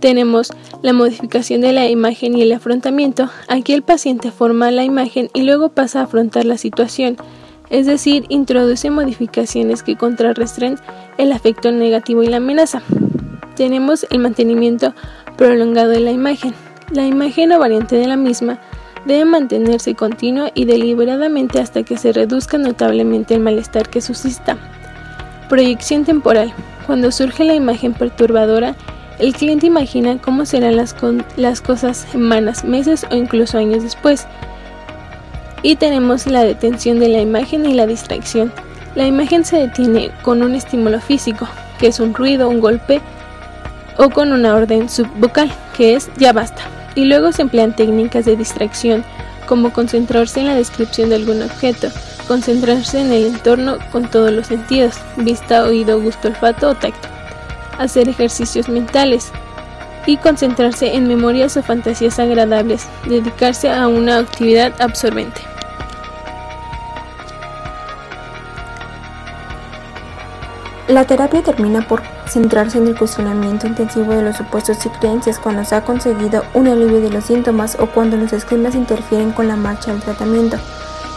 Tenemos 0.00 0.50
la 0.82 0.92
modificación 0.92 1.60
de 1.60 1.72
la 1.72 1.88
imagen 1.88 2.36
y 2.36 2.42
el 2.42 2.52
afrontamiento. 2.52 3.28
Aquí 3.48 3.74
el 3.74 3.82
paciente 3.82 4.30
forma 4.30 4.70
la 4.70 4.84
imagen 4.84 5.28
y 5.34 5.42
luego 5.42 5.70
pasa 5.70 6.00
a 6.00 6.04
afrontar 6.04 6.44
la 6.44 6.56
situación 6.56 7.16
es 7.70 7.86
decir, 7.86 8.24
introduce 8.28 8.90
modificaciones 8.90 9.82
que 9.82 9.96
contrarrestren 9.96 10.78
el 11.18 11.32
afecto 11.32 11.70
negativo 11.70 12.22
y 12.22 12.28
la 12.28 12.38
amenaza. 12.38 12.82
Tenemos 13.56 14.06
el 14.10 14.20
mantenimiento 14.20 14.94
prolongado 15.36 15.90
de 15.90 16.00
la 16.00 16.10
imagen. 16.10 16.54
La 16.90 17.06
imagen 17.06 17.52
o 17.52 17.58
variante 17.58 17.96
de 17.96 18.06
la 18.06 18.16
misma 18.16 18.58
debe 19.04 19.26
mantenerse 19.26 19.94
continua 19.94 20.50
y 20.54 20.64
deliberadamente 20.64 21.60
hasta 21.60 21.82
que 21.82 21.98
se 21.98 22.12
reduzca 22.12 22.56
notablemente 22.56 23.34
el 23.34 23.40
malestar 23.40 23.90
que 23.90 24.00
suscita. 24.00 24.56
Proyección 25.50 26.04
temporal. 26.04 26.52
Cuando 26.86 27.12
surge 27.12 27.44
la 27.44 27.54
imagen 27.54 27.92
perturbadora, 27.92 28.74
el 29.18 29.34
cliente 29.34 29.66
imagina 29.66 30.18
cómo 30.18 30.46
serán 30.46 30.76
las, 30.76 30.96
las 31.36 31.60
cosas 31.60 32.06
semanas, 32.10 32.64
meses 32.64 33.06
o 33.10 33.16
incluso 33.16 33.58
años 33.58 33.82
después. 33.82 34.26
Y 35.62 35.76
tenemos 35.76 36.26
la 36.26 36.42
detención 36.44 37.00
de 37.00 37.08
la 37.08 37.20
imagen 37.20 37.66
y 37.66 37.74
la 37.74 37.86
distracción. 37.86 38.50
La 38.94 39.06
imagen 39.06 39.44
se 39.44 39.58
detiene 39.58 40.10
con 40.22 40.42
un 40.42 40.54
estímulo 40.54 41.00
físico, 41.00 41.46
que 41.78 41.88
es 41.88 42.00
un 42.00 42.14
ruido, 42.14 42.48
un 42.48 42.60
golpe, 42.60 43.02
o 43.98 44.08
con 44.08 44.32
una 44.32 44.54
orden 44.54 44.88
subvocal, 44.88 45.50
que 45.76 45.94
es 45.94 46.08
ya 46.16 46.32
basta. 46.32 46.77
Y 46.98 47.04
luego 47.04 47.30
se 47.30 47.42
emplean 47.42 47.76
técnicas 47.76 48.24
de 48.24 48.34
distracción, 48.34 49.04
como 49.46 49.72
concentrarse 49.72 50.40
en 50.40 50.48
la 50.48 50.56
descripción 50.56 51.10
de 51.10 51.14
algún 51.14 51.42
objeto, 51.42 51.90
concentrarse 52.26 53.00
en 53.00 53.12
el 53.12 53.26
entorno 53.26 53.78
con 53.92 54.10
todos 54.10 54.32
los 54.32 54.48
sentidos, 54.48 54.96
vista, 55.16 55.62
oído, 55.62 56.00
gusto, 56.00 56.26
olfato 56.26 56.70
o 56.70 56.74
tacto, 56.74 57.06
hacer 57.78 58.08
ejercicios 58.08 58.68
mentales 58.68 59.30
y 60.06 60.16
concentrarse 60.16 60.96
en 60.96 61.06
memorias 61.06 61.56
o 61.56 61.62
fantasías 61.62 62.18
agradables, 62.18 62.88
dedicarse 63.06 63.70
a 63.70 63.86
una 63.86 64.18
actividad 64.18 64.72
absorbente. 64.80 65.40
La 70.88 71.04
terapia 71.04 71.44
termina 71.44 71.86
por 71.86 72.02
centrarse 72.28 72.78
en 72.78 72.86
el 72.86 72.98
cuestionamiento 72.98 73.66
intensivo 73.66 74.12
de 74.12 74.22
los 74.22 74.36
supuestos 74.36 74.84
y 74.86 74.88
creencias 74.90 75.38
cuando 75.38 75.64
se 75.64 75.74
ha 75.74 75.84
conseguido 75.84 76.44
un 76.54 76.68
alivio 76.68 77.00
de 77.00 77.10
los 77.10 77.24
síntomas 77.24 77.76
o 77.80 77.86
cuando 77.86 78.16
los 78.16 78.32
esquemas 78.32 78.74
interfieren 78.74 79.32
con 79.32 79.48
la 79.48 79.56
marcha 79.56 79.92
del 79.92 80.02
tratamiento. 80.02 80.58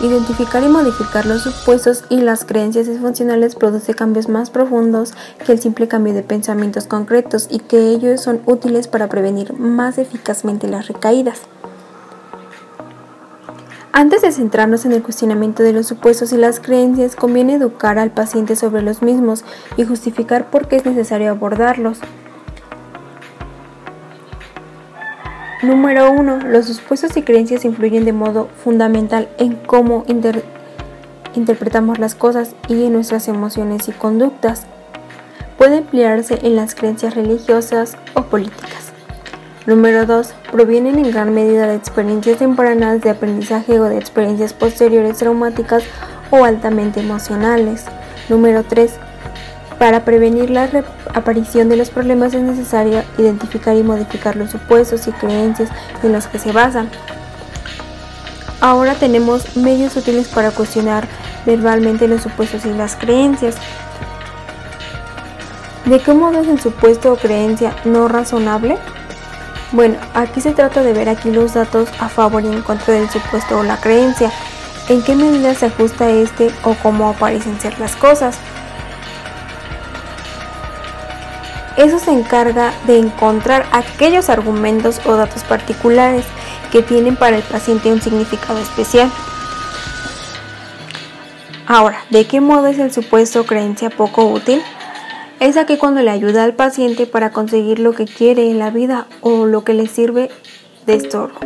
Identificar 0.01 0.63
y 0.63 0.67
modificar 0.67 1.27
los 1.27 1.43
supuestos 1.43 2.05
y 2.09 2.21
las 2.21 2.43
creencias 2.43 2.87
disfuncionales 2.87 3.53
produce 3.53 3.93
cambios 3.93 4.29
más 4.29 4.49
profundos 4.49 5.13
que 5.45 5.51
el 5.51 5.59
simple 5.59 5.87
cambio 5.87 6.13
de 6.13 6.23
pensamientos 6.23 6.87
concretos 6.87 7.47
y 7.51 7.59
que 7.59 7.89
ellos 7.89 8.21
son 8.21 8.41
útiles 8.47 8.87
para 8.87 9.09
prevenir 9.09 9.53
más 9.53 9.99
eficazmente 9.99 10.67
las 10.67 10.87
recaídas. 10.87 11.41
Antes 13.93 14.21
de 14.21 14.31
centrarnos 14.31 14.85
en 14.85 14.93
el 14.93 15.03
cuestionamiento 15.03 15.63
de 15.63 15.73
los 15.73 15.85
supuestos 15.85 16.31
y 16.31 16.37
las 16.37 16.61
creencias, 16.61 17.17
conviene 17.17 17.55
educar 17.55 17.99
al 17.99 18.11
paciente 18.11 18.55
sobre 18.55 18.81
los 18.81 19.01
mismos 19.01 19.43
y 19.75 19.83
justificar 19.83 20.49
por 20.49 20.69
qué 20.69 20.77
es 20.77 20.85
necesario 20.85 21.29
abordarlos. 21.29 21.99
Número 25.61 26.09
1. 26.09 26.39
Los 26.47 26.67
supuestos 26.67 27.17
y 27.17 27.21
creencias 27.21 27.65
influyen 27.65 28.05
de 28.05 28.13
modo 28.13 28.47
fundamental 28.63 29.27
en 29.37 29.55
cómo 29.55 30.05
interpretamos 31.35 31.99
las 31.99 32.15
cosas 32.15 32.55
y 32.69 32.85
en 32.85 32.93
nuestras 32.93 33.27
emociones 33.27 33.89
y 33.89 33.91
conductas. 33.91 34.67
Puede 35.57 35.77
emplearse 35.79 36.39
en 36.43 36.55
las 36.55 36.75
creencias 36.75 37.13
religiosas 37.13 37.97
o 38.13 38.23
políticas. 38.23 38.90
Número 39.67 40.07
2. 40.07 40.33
Provienen 40.51 40.97
en 40.97 41.11
gran 41.11 41.35
medida 41.35 41.67
de 41.67 41.75
experiencias 41.75 42.39
tempranas 42.39 42.99
de 43.01 43.11
aprendizaje 43.11 43.79
o 43.79 43.83
de 43.83 43.97
experiencias 43.97 44.53
posteriores 44.53 45.19
traumáticas 45.19 45.83
o 46.31 46.43
altamente 46.43 46.99
emocionales. 46.99 47.85
Número 48.27 48.63
3. 48.63 48.91
Para 49.77 50.03
prevenir 50.03 50.49
la 50.49 50.67
aparición 51.13 51.69
de 51.69 51.77
los 51.77 51.91
problemas 51.91 52.33
es 52.33 52.41
necesario 52.41 53.03
identificar 53.19 53.75
y 53.75 53.83
modificar 53.83 54.35
los 54.35 54.49
supuestos 54.49 55.07
y 55.07 55.11
creencias 55.11 55.69
en 56.01 56.11
los 56.11 56.25
que 56.25 56.39
se 56.39 56.51
basan. 56.51 56.89
Ahora 58.61 58.95
tenemos 58.95 59.55
medios 59.57 59.95
útiles 59.95 60.27
para 60.27 60.49
cuestionar 60.49 61.07
verbalmente 61.45 62.07
los 62.07 62.23
supuestos 62.23 62.65
y 62.65 62.73
las 62.73 62.95
creencias. 62.95 63.55
¿De 65.85 65.99
qué 65.99 66.13
modo 66.13 66.39
es 66.41 66.47
el 66.47 66.59
supuesto 66.59 67.13
o 67.13 67.15
creencia 67.15 67.75
no 67.85 68.07
razonable? 68.07 68.79
Bueno, 69.71 69.97
aquí 70.13 70.41
se 70.41 70.51
trata 70.51 70.83
de 70.83 70.91
ver 70.91 71.07
aquí 71.07 71.31
los 71.31 71.53
datos 71.53 71.87
a 71.99 72.09
favor 72.09 72.43
y 72.43 72.47
en 72.47 72.61
contra 72.61 72.93
del 72.93 73.09
supuesto 73.09 73.59
o 73.59 73.63
la 73.63 73.77
creencia, 73.77 74.29
en 74.89 75.01
qué 75.01 75.15
medida 75.15 75.55
se 75.55 75.67
ajusta 75.67 76.09
este 76.09 76.51
o 76.63 76.75
cómo 76.75 77.09
aparecen 77.09 77.59
ser 77.59 77.79
las 77.79 77.95
cosas. 77.95 78.37
Eso 81.77 81.99
se 81.99 82.11
encarga 82.11 82.73
de 82.85 82.99
encontrar 82.99 83.65
aquellos 83.71 84.29
argumentos 84.29 84.99
o 85.05 85.15
datos 85.15 85.43
particulares 85.45 86.25
que 86.69 86.81
tienen 86.81 87.15
para 87.15 87.37
el 87.37 87.43
paciente 87.43 87.93
un 87.93 88.01
significado 88.01 88.59
especial. 88.59 89.09
Ahora, 91.65 92.03
¿de 92.09 92.27
qué 92.27 92.41
modo 92.41 92.67
es 92.67 92.77
el 92.77 92.91
supuesto 92.91 93.45
creencia 93.45 93.89
poco 93.89 94.25
útil? 94.25 94.61
Es 95.41 95.57
aquí 95.57 95.77
cuando 95.77 96.03
le 96.03 96.11
ayuda 96.11 96.43
al 96.43 96.53
paciente 96.53 97.07
para 97.07 97.31
conseguir 97.31 97.79
lo 97.79 97.93
que 97.93 98.05
quiere 98.05 98.51
en 98.51 98.59
la 98.59 98.69
vida 98.69 99.07
o 99.21 99.47
lo 99.47 99.63
que 99.63 99.73
le 99.73 99.87
sirve 99.87 100.29
de 100.85 100.93
estorbo. 100.93 101.39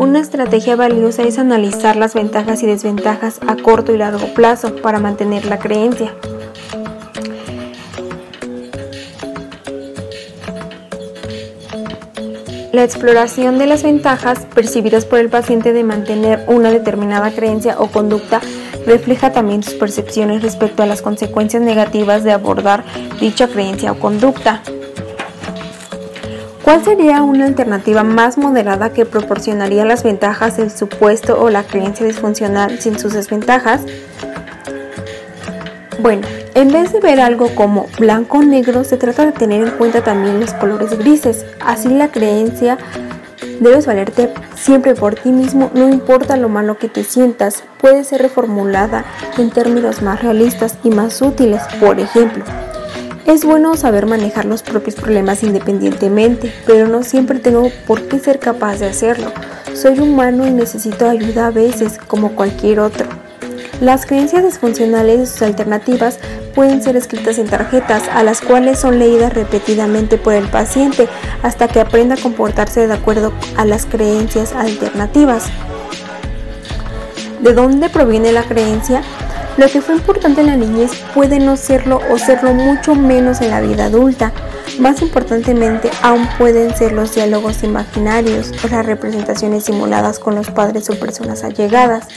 Una 0.00 0.20
estrategia 0.20 0.74
valiosa 0.74 1.24
es 1.24 1.38
analizar 1.38 1.96
las 1.96 2.14
ventajas 2.14 2.62
y 2.62 2.66
desventajas 2.66 3.38
a 3.46 3.56
corto 3.56 3.92
y 3.92 3.98
largo 3.98 4.26
plazo 4.32 4.74
para 4.76 5.00
mantener 5.00 5.44
la 5.44 5.58
creencia. 5.58 6.14
La 12.72 12.84
exploración 12.84 13.58
de 13.58 13.66
las 13.66 13.82
ventajas 13.82 14.46
percibidas 14.54 15.04
por 15.04 15.18
el 15.18 15.28
paciente 15.28 15.74
de 15.74 15.84
mantener 15.84 16.46
una 16.46 16.70
determinada 16.70 17.30
creencia 17.32 17.76
o 17.78 17.88
conducta 17.88 18.40
refleja 18.86 19.32
también 19.32 19.62
sus 19.62 19.74
percepciones 19.74 20.42
respecto 20.42 20.82
a 20.82 20.86
las 20.86 21.02
consecuencias 21.02 21.62
negativas 21.62 22.24
de 22.24 22.32
abordar 22.32 22.84
dicha 23.20 23.48
creencia 23.48 23.92
o 23.92 23.98
conducta. 23.98 24.62
¿Cuál 26.62 26.84
sería 26.84 27.22
una 27.22 27.46
alternativa 27.46 28.04
más 28.04 28.38
moderada 28.38 28.92
que 28.92 29.04
proporcionaría 29.04 29.84
las 29.84 30.04
ventajas 30.04 30.56
del 30.56 30.70
supuesto 30.70 31.40
o 31.40 31.50
la 31.50 31.64
creencia 31.64 32.06
disfuncional 32.06 32.78
sin 32.78 32.98
sus 32.98 33.12
desventajas? 33.12 33.82
Bueno, 36.00 36.26
en 36.54 36.72
vez 36.72 36.92
de 36.92 37.00
ver 37.00 37.20
algo 37.20 37.54
como 37.54 37.86
blanco 37.98 38.38
o 38.38 38.42
negro, 38.42 38.84
se 38.84 38.96
trata 38.96 39.26
de 39.26 39.32
tener 39.32 39.62
en 39.66 39.70
cuenta 39.72 40.02
también 40.02 40.40
los 40.40 40.54
colores 40.54 40.98
grises. 40.98 41.44
Así 41.60 41.88
la 41.88 42.08
creencia 42.08 42.78
Debes 43.60 43.84
valerte 43.84 44.32
siempre 44.56 44.94
por 44.94 45.16
ti 45.16 45.30
mismo, 45.32 45.70
no 45.74 45.90
importa 45.90 46.38
lo 46.38 46.48
malo 46.48 46.78
que 46.78 46.88
te 46.88 47.04
sientas, 47.04 47.62
puede 47.78 48.04
ser 48.04 48.22
reformulada 48.22 49.04
en 49.36 49.50
términos 49.50 50.00
más 50.00 50.22
realistas 50.22 50.78
y 50.82 50.88
más 50.88 51.20
útiles. 51.20 51.60
Por 51.78 52.00
ejemplo, 52.00 52.42
es 53.26 53.44
bueno 53.44 53.76
saber 53.76 54.06
manejar 54.06 54.46
los 54.46 54.62
propios 54.62 54.94
problemas 54.94 55.42
independientemente, 55.42 56.50
pero 56.66 56.88
no 56.88 57.02
siempre 57.02 57.38
tengo 57.38 57.70
por 57.86 58.08
qué 58.08 58.18
ser 58.18 58.38
capaz 58.38 58.78
de 58.78 58.86
hacerlo. 58.86 59.30
Soy 59.74 60.00
humano 60.00 60.46
y 60.46 60.52
necesito 60.52 61.06
ayuda 61.06 61.48
a 61.48 61.50
veces, 61.50 61.98
como 61.98 62.34
cualquier 62.34 62.80
otro. 62.80 63.06
Las 63.80 64.04
creencias 64.04 64.44
disfuncionales 64.44 65.20
y 65.20 65.26
sus 65.26 65.40
alternativas 65.40 66.18
pueden 66.54 66.82
ser 66.82 66.96
escritas 66.96 67.38
en 67.38 67.48
tarjetas, 67.48 68.08
a 68.12 68.22
las 68.22 68.42
cuales 68.42 68.78
son 68.78 68.98
leídas 68.98 69.32
repetidamente 69.32 70.18
por 70.18 70.34
el 70.34 70.48
paciente 70.48 71.08
hasta 71.42 71.66
que 71.66 71.80
aprenda 71.80 72.14
a 72.16 72.20
comportarse 72.20 72.86
de 72.86 72.92
acuerdo 72.92 73.32
a 73.56 73.64
las 73.64 73.86
creencias 73.86 74.52
alternativas. 74.52 75.46
¿De 77.40 77.54
dónde 77.54 77.88
proviene 77.88 78.32
la 78.32 78.42
creencia? 78.42 79.00
Lo 79.56 79.66
que 79.68 79.80
fue 79.80 79.94
importante 79.94 80.42
en 80.42 80.48
la 80.48 80.56
niñez 80.56 80.92
puede 81.14 81.38
no 81.38 81.56
serlo 81.56 82.00
o 82.10 82.18
serlo 82.18 82.52
mucho 82.52 82.94
menos 82.94 83.40
en 83.40 83.48
la 83.48 83.62
vida 83.62 83.86
adulta. 83.86 84.32
Más 84.78 85.00
importantemente, 85.00 85.90
aún 86.02 86.28
pueden 86.38 86.76
ser 86.76 86.92
los 86.92 87.14
diálogos 87.14 87.62
imaginarios 87.62 88.52
o 88.62 88.68
las 88.68 88.84
representaciones 88.84 89.64
simuladas 89.64 90.18
con 90.18 90.34
los 90.34 90.50
padres 90.50 90.90
o 90.90 90.98
personas 90.98 91.44
allegadas. 91.44 92.08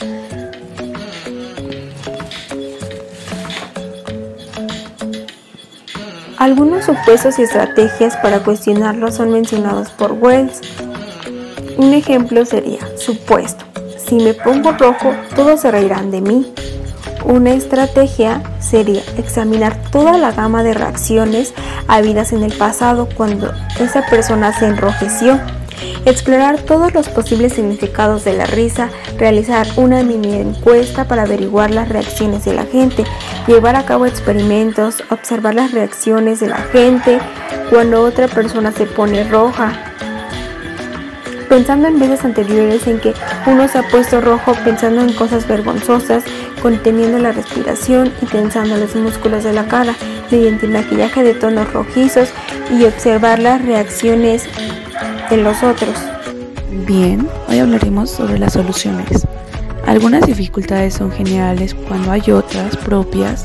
Algunos 6.44 6.84
supuestos 6.84 7.38
y 7.38 7.42
estrategias 7.44 8.18
para 8.18 8.40
cuestionarlos 8.40 9.14
son 9.14 9.30
mencionados 9.30 9.88
por 9.88 10.12
Wells. 10.12 10.60
Un 11.78 11.94
ejemplo 11.94 12.44
sería, 12.44 12.80
supuesto, 12.98 13.64
si 13.96 14.16
me 14.16 14.34
pongo 14.34 14.72
rojo, 14.72 15.14
todos 15.34 15.62
se 15.62 15.70
reirán 15.70 16.10
de 16.10 16.20
mí. 16.20 16.52
Una 17.24 17.54
estrategia 17.54 18.42
sería 18.60 19.00
examinar 19.16 19.74
toda 19.90 20.18
la 20.18 20.32
gama 20.32 20.62
de 20.62 20.74
reacciones 20.74 21.54
habidas 21.88 22.34
en 22.34 22.42
el 22.42 22.52
pasado 22.52 23.08
cuando 23.16 23.50
esa 23.80 24.04
persona 24.04 24.52
se 24.52 24.66
enrojeció 24.66 25.40
explorar 26.04 26.60
todos 26.60 26.92
los 26.94 27.08
posibles 27.08 27.54
significados 27.54 28.24
de 28.24 28.34
la 28.34 28.46
risa, 28.46 28.90
realizar 29.18 29.66
una 29.76 30.02
mini 30.02 30.34
encuesta 30.34 31.06
para 31.06 31.22
averiguar 31.22 31.70
las 31.70 31.88
reacciones 31.88 32.44
de 32.44 32.54
la 32.54 32.64
gente, 32.64 33.04
llevar 33.46 33.76
a 33.76 33.84
cabo 33.84 34.06
experimentos, 34.06 35.02
observar 35.10 35.54
las 35.54 35.72
reacciones 35.72 36.40
de 36.40 36.48
la 36.48 36.56
gente 36.56 37.18
cuando 37.70 38.02
otra 38.02 38.28
persona 38.28 38.72
se 38.72 38.86
pone 38.86 39.24
roja, 39.24 39.72
pensando 41.48 41.88
en 41.88 41.98
veces 41.98 42.24
anteriores 42.24 42.86
en 42.86 43.00
que 43.00 43.14
uno 43.46 43.68
se 43.68 43.78
ha 43.78 43.88
puesto 43.88 44.20
rojo 44.20 44.54
pensando 44.64 45.02
en 45.02 45.12
cosas 45.12 45.46
vergonzosas, 45.46 46.24
conteniendo 46.62 47.18
la 47.18 47.32
respiración 47.32 48.12
y 48.22 48.26
tensando 48.26 48.76
los 48.76 48.94
músculos 48.96 49.44
de 49.44 49.52
la 49.52 49.66
cara 49.66 49.94
mediante 50.30 50.66
maquillaje 50.66 51.22
de 51.22 51.34
tonos 51.34 51.72
rojizos 51.72 52.30
y 52.70 52.84
observar 52.84 53.38
las 53.38 53.62
reacciones 53.62 54.44
de 55.28 55.36
los 55.36 55.62
otros. 55.62 55.94
Bien, 56.86 57.28
hoy 57.48 57.58
hablaremos 57.58 58.10
sobre 58.10 58.38
las 58.38 58.54
soluciones. 58.54 59.26
Algunas 59.86 60.26
dificultades 60.26 60.94
son 60.94 61.12
generales 61.12 61.74
cuando 61.74 62.10
hay 62.10 62.30
otras 62.30 62.76
propias 62.78 63.44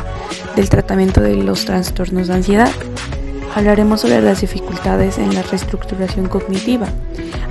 del 0.56 0.70
tratamiento 0.70 1.20
de 1.22 1.36
los 1.36 1.66
trastornos 1.66 2.28
de 2.28 2.34
ansiedad. 2.34 2.72
Hablaremos 3.56 4.02
sobre 4.02 4.22
las 4.22 4.42
dificultades 4.42 5.18
en 5.18 5.36
la 5.36 5.42
reestructuración 5.42 6.30
cognitiva. 6.30 6.88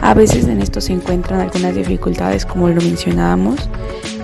A 0.01 0.15
veces 0.15 0.47
en 0.47 0.63
esto 0.63 0.81
se 0.81 0.95
encuentran 0.95 1.41
algunas 1.41 1.75
dificultades 1.75 2.47
como 2.47 2.69
lo 2.69 2.81
mencionábamos 2.81 3.69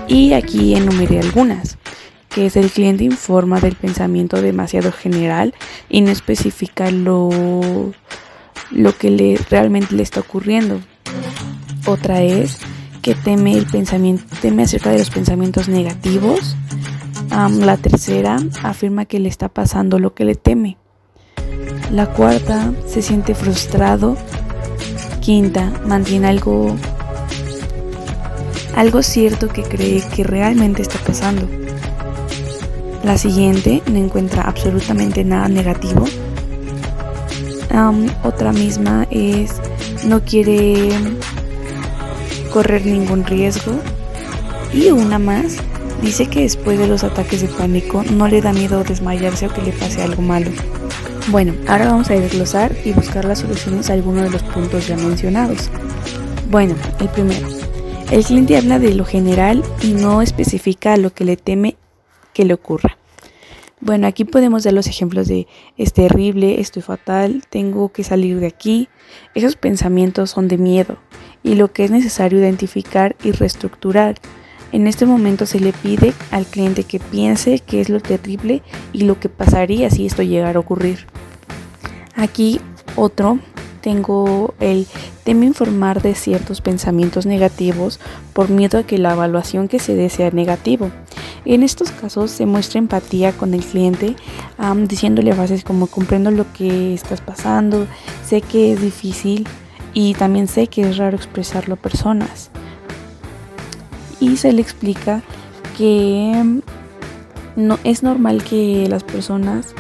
y 0.09 0.33
aquí 0.33 0.75
enumeré 0.75 1.21
algunas, 1.21 1.77
que 2.31 2.47
es 2.47 2.57
el 2.57 2.71
cliente 2.71 3.05
informa 3.05 3.61
del 3.61 3.75
pensamiento 3.75 4.41
demasiado 4.41 4.93
general 4.93 5.53
y 5.91 6.01
no 6.01 6.11
especifica 6.11 6.91
lo, 6.91 7.93
lo 8.71 8.97
que 8.97 9.11
le, 9.11 9.39
realmente 9.51 9.95
le 9.95 10.03
está 10.03 10.21
ocurriendo. 10.21 10.81
Otra 11.87 12.23
es 12.23 12.59
que 13.05 13.15
teme 13.15 13.53
el 13.53 13.67
pensamiento, 13.67 14.25
teme 14.41 14.63
acerca 14.63 14.89
de 14.89 14.99
los 14.99 15.11
pensamientos 15.11 15.69
negativos. 15.69 16.57
la 17.31 17.77
tercera 17.77 18.39
afirma 18.63 19.05
que 19.05 19.21
le 19.21 19.29
está 19.29 19.51
pasando 19.51 19.99
lo 19.99 20.15
que 20.15 20.25
le 20.25 20.37
teme. 20.37 20.79
La 21.93 22.07
cuarta 22.07 22.73
se 22.87 23.03
siente 23.03 23.35
frustrado. 23.35 24.17
Quinta 25.21 25.71
mantiene 25.87 26.29
algo 26.29 26.75
algo 28.75 29.03
cierto 29.03 29.49
que 29.49 29.63
cree 29.63 30.03
que 30.17 30.25
realmente 30.25 30.81
está 30.81 30.99
pasando. 31.01 31.47
La 33.03 33.19
siguiente 33.19 33.83
no 33.87 33.99
encuentra 33.99 34.45
absolutamente 34.45 35.25
nada 35.25 35.49
negativo. 35.49 36.07
otra 38.23 38.53
misma 38.53 39.07
es 39.11 39.61
no 40.07 40.23
quiere 40.23 40.89
correr 42.55 42.87
ningún 42.87 43.25
riesgo. 43.25 43.73
Y 44.73 44.91
una 44.91 45.19
más, 45.19 45.57
dice 46.03 46.29
que 46.29 46.43
después 46.43 46.79
de 46.79 46.87
los 46.87 47.03
ataques 47.03 47.43
de 47.43 47.49
pánico 47.49 48.05
no 48.05 48.29
le 48.29 48.41
da 48.41 48.53
miedo 48.53 48.85
desmayarse 48.85 49.47
o 49.47 49.53
que 49.53 49.61
le 49.61 49.73
pase 49.73 50.03
algo 50.03 50.23
malo. 50.23 50.53
Bueno, 51.33 51.53
ahora 51.67 51.87
vamos 51.87 52.11
a 52.11 52.15
desglosar 52.15 52.73
y 52.85 52.93
buscar 52.93 53.25
las 53.25 53.41
soluciones 53.41 53.91
a 53.91 53.95
algunos 53.95 54.23
de 54.23 54.31
los 54.31 54.43
puntos 54.45 54.87
ya 54.87 54.97
mencionados. 54.97 55.69
Bueno, 56.49 56.77
el 57.01 57.09
primero. 57.09 57.49
El 58.13 58.25
cliente 58.25 58.57
habla 58.57 58.79
de 58.79 58.95
lo 58.95 59.05
general 59.05 59.65
y 59.83 59.95
no 59.95 60.23
especifica 60.23 60.97
lo 60.97 61.13
que 61.13 61.25
le 61.25 61.37
teme 61.37 61.77
que 62.33 62.45
le 62.45 62.55
ocurra. 62.55 62.99
Bueno, 63.81 64.07
aquí 64.07 64.25
podemos 64.25 64.63
dar 64.63 64.75
los 64.75 64.87
ejemplos 64.87 65.27
de 65.27 65.49
es 65.77 65.93
terrible, 65.93 66.61
estoy 66.61 66.83
fatal, 66.83 67.43
tengo 67.51 67.91
que 67.91 68.05
salir 68.05 68.39
de 68.39 68.47
aquí. 68.47 68.89
Esos 69.35 69.57
pensamientos 69.57 70.31
son 70.31 70.47
de 70.47 70.57
miedo 70.57 70.99
y 71.45 71.55
lo 71.55 71.73
que 71.73 71.85
es 71.85 71.93
necesario 71.93 72.41
identificar 72.41 73.15
y 73.23 73.31
reestructurar. 73.31 74.17
En 74.73 74.89
este 74.89 75.07
momento 75.07 75.47
se 75.47 75.61
le 75.61 75.73
pide 75.73 76.13
al 76.33 76.47
cliente 76.47 76.83
que 76.83 76.99
piense 76.99 77.61
qué 77.61 77.81
es 77.81 77.89
lo 77.89 78.01
terrible 78.01 78.63
y 78.93 79.03
lo 79.03 79.21
que 79.21 79.29
pasaría 79.29 79.89
si 79.91 80.07
esto 80.07 80.25
llegara 80.25 80.57
a 80.57 80.61
ocurrir. 80.61 81.07
Aquí 82.17 82.61
otro, 82.97 83.39
tengo 83.83 84.55
el 84.61 84.87
teme 85.25 85.47
informar 85.47 86.01
de 86.01 86.15
ciertos 86.15 86.61
pensamientos 86.61 87.27
negativos 87.27 88.01
por 88.33 88.49
miedo 88.49 88.79
a 88.79 88.83
que 88.83 88.99
la 88.99 89.13
evaluación 89.13 89.69
que 89.69 89.79
se 89.79 89.95
dé 89.95 90.09
sea 90.09 90.31
negativo. 90.31 90.91
En 91.45 91.63
estos 91.63 91.91
casos 91.91 92.31
se 92.31 92.47
muestra 92.47 92.79
empatía 92.79 93.33
con 93.33 93.53
el 93.53 93.63
cliente, 93.63 94.17
diciéndole 94.89 95.35
frases 95.35 95.63
como 95.63 95.87
comprendo 95.87 96.31
lo 96.31 96.51
que 96.55 96.95
estás 96.95 97.21
pasando, 97.21 97.87
sé 98.27 98.41
que 98.41 98.73
es 98.73 98.81
difícil, 98.81 99.47
y 99.95 100.15
también 100.15 100.49
sé 100.49 100.67
que 100.67 100.83
es 100.83 100.99
raro 100.99 101.17
expresarlo 101.17 101.75
a 101.75 101.79
personas. 101.79 102.51
Y 104.21 104.37
se 104.37 104.53
le 104.53 104.61
explica 104.61 105.23
que 105.79 106.35
mm, 106.45 106.61
no 107.57 107.79
es 107.85 108.03
normal 108.03 108.43
que 108.43 108.87
las 108.89 109.05
personas 109.05 109.75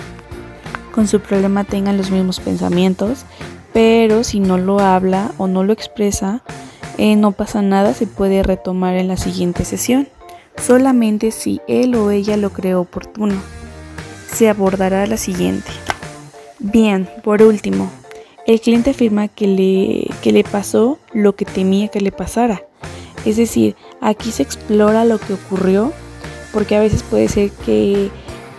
con 0.95 1.09
su 1.09 1.21
problema 1.21 1.65
tengan 1.65 1.97
los 1.97 2.11
mismos 2.11 2.39
pensamientos, 2.39 3.25
pero 3.73 4.23
si 4.23 4.39
no 4.39 4.57
lo 4.57 4.79
habla 4.79 5.33
o 5.39 5.49
no 5.49 5.65
lo 5.65 5.73
expresa, 5.73 6.43
eh, 6.99 7.17
no 7.17 7.33
pasa 7.33 7.61
nada, 7.63 7.93
se 7.93 8.07
puede 8.07 8.45
retomar 8.45 8.95
en 8.95 9.09
la 9.09 9.17
siguiente 9.17 9.65
sesión. 9.65 10.09
Solamente 10.57 11.33
si 11.33 11.61
él 11.67 11.97
o 11.97 12.13
ella 12.13 12.37
lo 12.37 12.51
cree 12.51 12.77
oportuno. 12.77 13.35
Se 14.33 14.49
abordará 14.49 15.05
la 15.09 15.17
siguiente. 15.17 15.71
Bien, 16.61 17.09
por 17.25 17.43
último, 17.43 17.91
el 18.47 18.61
cliente 18.61 18.91
afirma 18.91 19.29
que 19.29 19.47
le, 19.47 20.31
le 20.31 20.45
pasó 20.45 20.99
lo 21.13 21.35
que 21.35 21.45
temía 21.45 21.89
que 21.89 22.01
le 22.01 22.13
pasara. 22.13 22.63
Es 23.25 23.37
decir, 23.37 23.75
aquí 24.01 24.33
se 24.33 24.43
explora 24.43 25.05
lo 25.05 25.19
que 25.19 25.33
ocurrió, 25.35 25.93
porque 26.53 26.77
a 26.77 26.81
veces 26.81 27.03
puede 27.03 27.29
ser 27.29 27.51
que, 27.51 28.11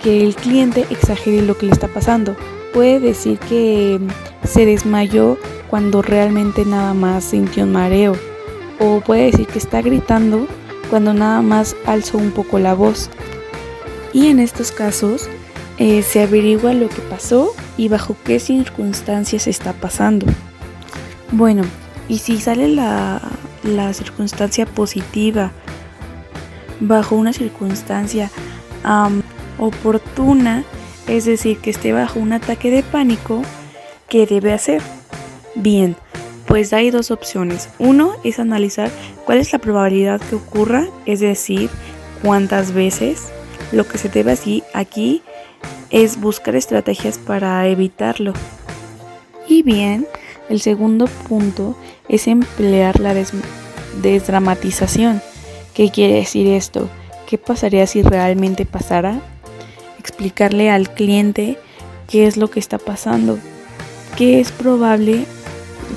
que 0.02 0.24
el 0.24 0.36
cliente 0.36 0.88
exagere 0.89 1.43
lo 1.43 1.58
que 1.58 1.67
le 1.67 1.71
está 1.71 1.88
pasando. 1.88 2.36
Puede 2.74 3.00
decir 3.00 3.38
que 3.38 4.00
se 4.43 4.65
desmayó 4.65 5.38
cuando 5.69 6.02
realmente 6.02 6.65
nada 6.65 6.93
más 6.93 7.24
sintió 7.24 7.63
un 7.63 7.71
mareo. 7.71 8.13
O 8.80 9.02
puede 9.02 9.32
decir 9.32 9.48
que 9.48 9.60
está 9.60 9.82
gritando 9.82 10.48
cuando 10.89 11.13
nada 11.13 11.41
más 11.41 11.76
alzó 11.86 12.17
un 12.17 12.32
poco 12.32 12.58
la 12.60 12.74
voz. 12.74 13.10
Y 14.13 14.28
en 14.28 14.39
estos 14.39 14.71
casos 14.71 15.30
eh, 15.78 16.02
se 16.02 16.24
averigua 16.24 16.74
lo 16.74 16.89
que 16.89 17.02
pasó 17.02 17.54
y 17.78 17.90
bajo 17.90 18.16
qué 18.24 18.40
circunstancias 18.40 19.48
está 19.48 19.74
pasando. 19.74 20.26
Bueno, 21.32 21.64
y 22.08 22.20
si 22.20 22.40
sale 22.40 22.68
la, 22.68 23.22
circunstancia 23.94 24.66
positiva 24.66 25.52
bajo 26.80 27.16
una 27.16 27.34
circunstancia 27.34 28.30
oportuna, 29.58 30.64
es 31.08 31.26
decir, 31.26 31.58
que 31.58 31.72
esté 31.72 31.94
bajo 31.94 32.20
un 32.20 32.34
ataque 32.34 32.70
de 32.70 32.84
pánico, 32.84 33.42
¿qué 34.08 34.28
debe 34.28 34.54
hacer? 34.54 34.82
Bien, 35.56 35.96
pues 36.48 36.74
hay 36.74 36.92
dos 36.92 37.12
opciones. 37.12 37.70
Uno 37.80 38.14
es 38.24 38.40
analizar 38.40 38.92
cuál 39.26 39.40
es 39.40 39.52
la 39.52 39.60
probabilidad 39.60 40.22
que 40.22 40.36
ocurra, 40.36 40.86
es 41.06 41.20
decir, 41.20 41.70
cuántas 42.22 42.72
veces. 42.72 43.30
Lo 43.72 43.88
que 43.88 43.98
se 43.98 44.10
debe 44.10 44.34
así 44.34 44.64
aquí 44.74 45.24
es 45.89 46.19
buscar 46.19 46.56
estrategias 46.56 47.17
para 47.17 47.67
evitarlo. 47.67 48.34
Y 49.47 49.63
bien, 49.63 50.08
el 50.49 50.62
segundo 50.62 51.06
punto 51.28 51.78
es 52.10 52.28
emplear 52.28 52.99
la 52.99 53.13
desdramatización. 54.01 55.21
¿Qué 55.73 55.89
quiere 55.91 56.15
decir 56.15 56.47
esto? 56.47 56.89
¿Qué 57.28 57.38
pasaría 57.38 57.88
si 57.88 58.01
realmente 58.01 58.65
pasara? 58.65 59.19
Explicarle 59.99 60.69
al 60.69 60.93
cliente 60.93 61.58
qué 62.08 62.28
es 62.28 62.38
lo 62.38 62.49
que 62.49 62.60
está 62.60 62.78
pasando, 62.78 63.39
qué 64.15 64.39
es 64.39 64.51
probable 64.51 65.25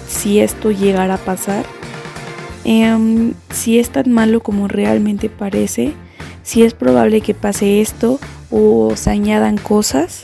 si 0.09 0.41
esto 0.41 0.71
llegara 0.71 1.15
a 1.15 1.19
pasar, 1.19 1.65
em, 2.65 3.35
si 3.51 3.79
es 3.79 3.91
tan 3.91 4.11
malo 4.11 4.43
como 4.43 4.69
realmente 4.69 5.29
parece, 5.29 5.93
si 6.43 6.63
es 6.63 6.73
probable 6.73 7.21
que 7.21 7.35
pase 7.35 7.81
esto 7.81 8.19
o 8.51 8.95
se 8.97 9.11
añadan 9.11 9.59
cosas. 9.59 10.23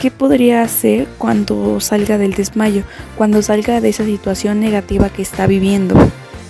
¿Qué 0.00 0.10
podría 0.10 0.62
hacer 0.62 1.06
cuando 1.18 1.78
salga 1.80 2.16
del 2.16 2.32
desmayo? 2.32 2.84
Cuando 3.18 3.42
salga 3.42 3.82
de 3.82 3.90
esa 3.90 4.06
situación 4.06 4.58
negativa 4.58 5.10
que 5.10 5.20
está 5.20 5.46
viviendo. 5.46 5.94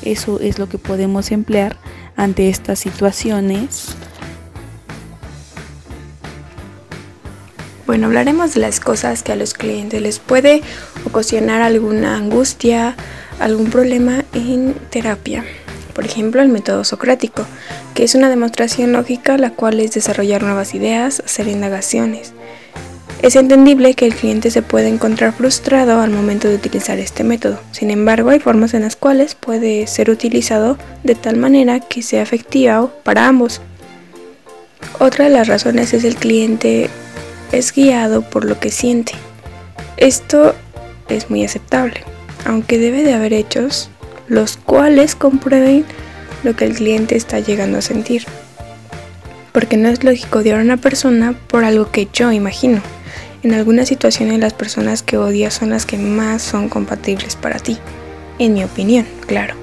Eso 0.03 0.39
es 0.39 0.61
lo 0.61 0.69
que 0.69 0.79
podemos 0.79 1.33
emplear 1.33 1.77
ante 2.17 2.49
estas 2.49 2.79
situaciones. 2.79 3.97
Bueno, 7.89 8.07
hablaremos 8.07 8.55
de 8.55 8.61
las 8.61 8.79
cosas 8.79 9.25
que 9.25 9.33
a 9.33 9.37
los 9.37 9.53
clientes 9.53 10.01
les 10.01 10.21
puede 10.21 10.63
ocasionar 11.05 11.61
alguna 11.61 12.17
angustia, 12.17 12.95
algún 13.41 13.69
problema 13.69 14.25
en 14.33 14.75
terapia 14.91 15.45
por 16.01 16.05
ejemplo 16.05 16.41
el 16.41 16.49
método 16.49 16.83
socrático, 16.85 17.45
que 17.95 18.05
es 18.05 18.15
una 18.15 18.29
demostración 18.29 18.93
lógica 18.93 19.39
la 19.39 19.51
cual 19.51 19.81
es 19.81 19.93
desarrollar 19.93 20.43
nuevas 20.43 20.75
ideas, 20.75 21.21
hacer 21.25 21.49
indagaciones. 21.49 22.33
Es 23.23 23.37
entendible 23.37 23.95
que 23.95 24.07
el 24.07 24.15
cliente 24.15 24.51
se 24.51 24.63
pueda 24.63 24.89
encontrar 24.89 25.35
frustrado 25.35 26.01
al 26.01 26.11
momento 26.11 26.49
de 26.49 26.55
utilizar 26.55 26.99
este 26.99 27.23
método, 27.23 27.61
sin 27.71 27.91
embargo 27.91 28.31
hay 28.31 28.41
formas 28.41 28.73
en 28.73 28.83
las 28.83 28.97
cuales 28.97 29.35
puede 29.35 29.87
ser 29.87 30.09
utilizado 30.09 30.79
de 31.05 31.15
tal 31.15 31.37
manera 31.37 31.81
que 31.81 32.03
sea 32.03 32.23
efectiva 32.23 32.91
para 33.05 33.27
ambos. 33.27 33.61
Otra 34.99 35.27
de 35.27 35.31
las 35.31 35.49
razones 35.49 35.93
es 35.93 36.05
el 36.05 36.17
cliente 36.17 36.89
es 37.53 37.75
guiado 37.75 38.23
por 38.23 38.45
lo 38.45 38.59
que 38.59 38.71
siente. 38.71 39.13
Esto 39.97 40.55
es 41.09 41.31
muy 41.31 41.45
aceptable. 41.45 42.05
aunque 42.47 42.79
debe 42.79 43.03
de 43.03 43.13
haber 43.13 43.35
hechos 43.35 43.91
los 44.27 44.57
cuales 44.57 45.15
comprueben 45.15 45.85
lo 46.43 46.57
que 46.57 46.65
el 46.65 46.75
cliente 46.75 47.17
está 47.17 47.39
llegando 47.41 47.79
a 47.79 47.83
sentir. 47.83 48.25
Porque 49.53 49.77
no 49.77 49.89
es 49.89 50.05
lógico 50.05 50.41
odiar 50.41 50.59
a 50.59 50.63
una 50.63 50.77
persona 50.77 51.35
por 51.49 51.65
algo 51.65 51.91
que 51.91 52.09
yo 52.13 52.33
imagino. 52.33 52.81
En 53.43 53.55
algunas 53.55 53.89
situaciones 53.89 54.39
las 54.39 54.53
personas 54.53 55.03
que 55.03 55.17
odias 55.17 55.55
son 55.55 55.71
las 55.71 55.87
que 55.87 55.97
más 55.97 56.43
son 56.43 56.69
compatibles 56.69 57.37
para 57.37 57.59
ti, 57.59 57.79
en 58.39 58.55
mi 58.55 58.65
opinión, 58.65 59.07
claro. 59.27 59.55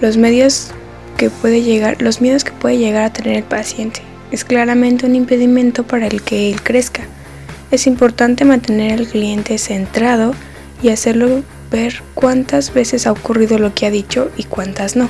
Los 0.00 0.16
medios 0.16 0.70
que 1.16 1.30
puede 1.30 1.62
llegar, 1.62 2.00
los 2.02 2.20
miedos 2.20 2.44
que 2.44 2.52
puede 2.52 2.78
llegar 2.78 3.04
a 3.04 3.12
tener 3.12 3.36
el 3.36 3.44
paciente 3.44 4.02
es 4.30 4.44
claramente 4.44 5.06
un 5.06 5.14
impedimento 5.14 5.86
para 5.86 6.06
el 6.06 6.20
que 6.22 6.50
él 6.50 6.60
crezca. 6.60 7.02
Es 7.70 7.86
importante 7.86 8.44
mantener 8.44 8.92
al 8.98 9.06
cliente 9.06 9.56
centrado 9.58 10.34
y 10.82 10.90
hacerlo 10.90 11.42
ver 11.70 12.02
cuántas 12.14 12.74
veces 12.74 13.06
ha 13.06 13.12
ocurrido 13.12 13.58
lo 13.58 13.74
que 13.74 13.86
ha 13.86 13.90
dicho 13.90 14.30
y 14.36 14.44
cuántas 14.44 14.96
no. 14.96 15.08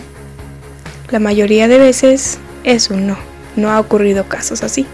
La 1.10 1.18
mayoría 1.18 1.68
de 1.68 1.78
veces 1.78 2.38
es 2.64 2.90
un 2.90 3.06
no, 3.06 3.18
no 3.56 3.70
ha 3.70 3.78
ocurrido 3.78 4.26
casos 4.26 4.62
así. 4.62 4.86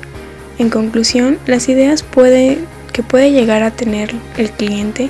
En 0.58 0.68
conclusión, 0.68 1.38
las 1.46 1.68
ideas 1.68 2.02
que 2.02 3.02
puede 3.02 3.32
llegar 3.32 3.62
a 3.62 3.70
tener 3.70 4.12
el 4.36 4.50
cliente, 4.50 5.08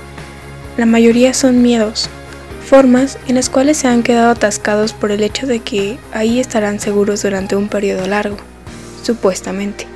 la 0.77 0.87
mayoría 0.87 1.35
son 1.35 1.63
miedos, 1.63 2.09
formas 2.65 3.19
en 3.27 3.35
las 3.35 3.49
cuales 3.51 3.79
se 3.79 3.89
han 3.89 4.03
quedado 4.03 4.31
atascados 4.31 4.93
por 4.93 5.11
el 5.11 5.23
hecho 5.23 5.47
de 5.47 5.61
que 5.61 5.99
ahí 6.13 6.39
estarán 6.39 6.79
seguros 6.79 7.23
durante 7.23 7.57
un 7.57 7.69
periodo 7.69 8.07
largo, 8.07 8.37
supuestamente. 9.03 9.87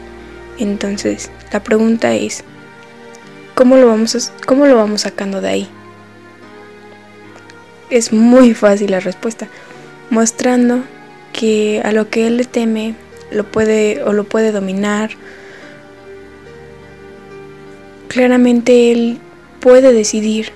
Entonces, 0.58 1.30
la 1.52 1.62
pregunta 1.62 2.14
es, 2.14 2.44
¿cómo 3.54 3.76
lo 3.76 3.86
vamos, 3.88 4.32
cómo 4.46 4.66
lo 4.66 4.76
vamos 4.76 5.02
sacando 5.02 5.40
de 5.40 5.48
ahí? 5.48 5.68
Es 7.90 8.12
muy 8.12 8.54
fácil 8.54 8.90
la 8.90 9.00
respuesta, 9.00 9.46
mostrando 10.10 10.82
que 11.34 11.82
a 11.84 11.92
lo 11.92 12.08
que 12.08 12.26
él 12.26 12.38
le 12.38 12.44
teme 12.44 12.94
lo 13.30 13.44
puede 13.44 14.02
o 14.04 14.12
lo 14.14 14.24
puede 14.24 14.52
dominar. 14.52 15.10
Claramente 18.08 18.92
él 18.92 19.18
puede 19.60 19.92
decidir 19.92 20.52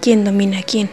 quién 0.00 0.24
domina 0.24 0.60
a 0.60 0.62
quién. 0.62 0.88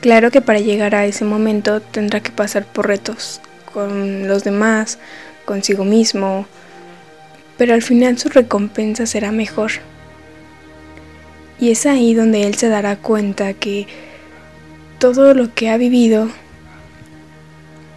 Claro 0.00 0.30
que 0.30 0.40
para 0.40 0.60
llegar 0.60 0.94
a 0.94 1.04
ese 1.04 1.24
momento 1.24 1.82
tendrá 1.82 2.20
que 2.20 2.30
pasar 2.30 2.64
por 2.64 2.86
retos 2.86 3.40
con 3.74 4.28
los 4.28 4.44
demás, 4.44 4.98
consigo 5.44 5.84
mismo, 5.84 6.46
pero 7.58 7.74
al 7.74 7.82
final 7.82 8.18
su 8.18 8.28
recompensa 8.28 9.04
será 9.04 9.32
mejor. 9.32 9.72
Y 11.58 11.70
es 11.70 11.84
ahí 11.84 12.14
donde 12.14 12.44
él 12.44 12.54
se 12.54 12.68
dará 12.68 12.96
cuenta 12.96 13.52
que 13.52 13.86
todo 14.98 15.34
lo 15.34 15.52
que 15.52 15.68
ha 15.68 15.76
vivido 15.76 16.30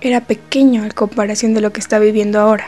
era 0.03 0.21
pequeño 0.21 0.83
en 0.83 0.91
comparación 0.91 1.53
de 1.53 1.61
lo 1.61 1.71
que 1.71 1.79
está 1.79 1.97
viviendo 1.97 2.39
ahora. 2.39 2.67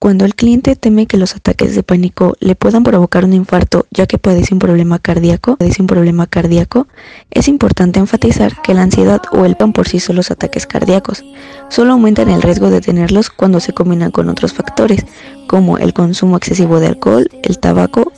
Cuando 0.00 0.24
el 0.24 0.36
cliente 0.36 0.76
teme 0.76 1.06
que 1.06 1.16
los 1.16 1.34
ataques 1.34 1.74
de 1.74 1.82
pánico 1.82 2.36
le 2.38 2.54
puedan 2.54 2.84
provocar 2.84 3.24
un 3.24 3.32
infarto 3.32 3.86
ya 3.90 4.06
que 4.06 4.16
padece 4.16 4.54
un 4.54 4.60
problema 4.60 5.00
cardíaco, 5.00 5.56
padece 5.56 5.82
un 5.82 5.88
problema 5.88 6.28
cardíaco, 6.28 6.86
es 7.30 7.48
importante 7.48 7.98
enfatizar 7.98 8.62
que 8.62 8.74
la 8.74 8.82
ansiedad 8.82 9.20
o 9.32 9.44
el 9.44 9.56
pan 9.56 9.72
por 9.72 9.88
sí 9.88 9.98
son 9.98 10.14
los 10.14 10.30
ataques 10.30 10.66
cardíacos. 10.66 11.24
Solo 11.68 11.94
aumentan 11.94 12.30
el 12.30 12.42
riesgo 12.42 12.70
de 12.70 12.80
tenerlos 12.80 13.28
cuando 13.28 13.58
se 13.58 13.72
combinan 13.72 14.12
con 14.12 14.28
otros 14.28 14.52
factores, 14.52 15.04
como 15.48 15.78
el 15.78 15.92
consumo 15.92 16.36
excesivo 16.36 16.78
de 16.78 16.86
alcohol, 16.86 17.28
el 17.42 17.58
tabaco, 17.58 18.12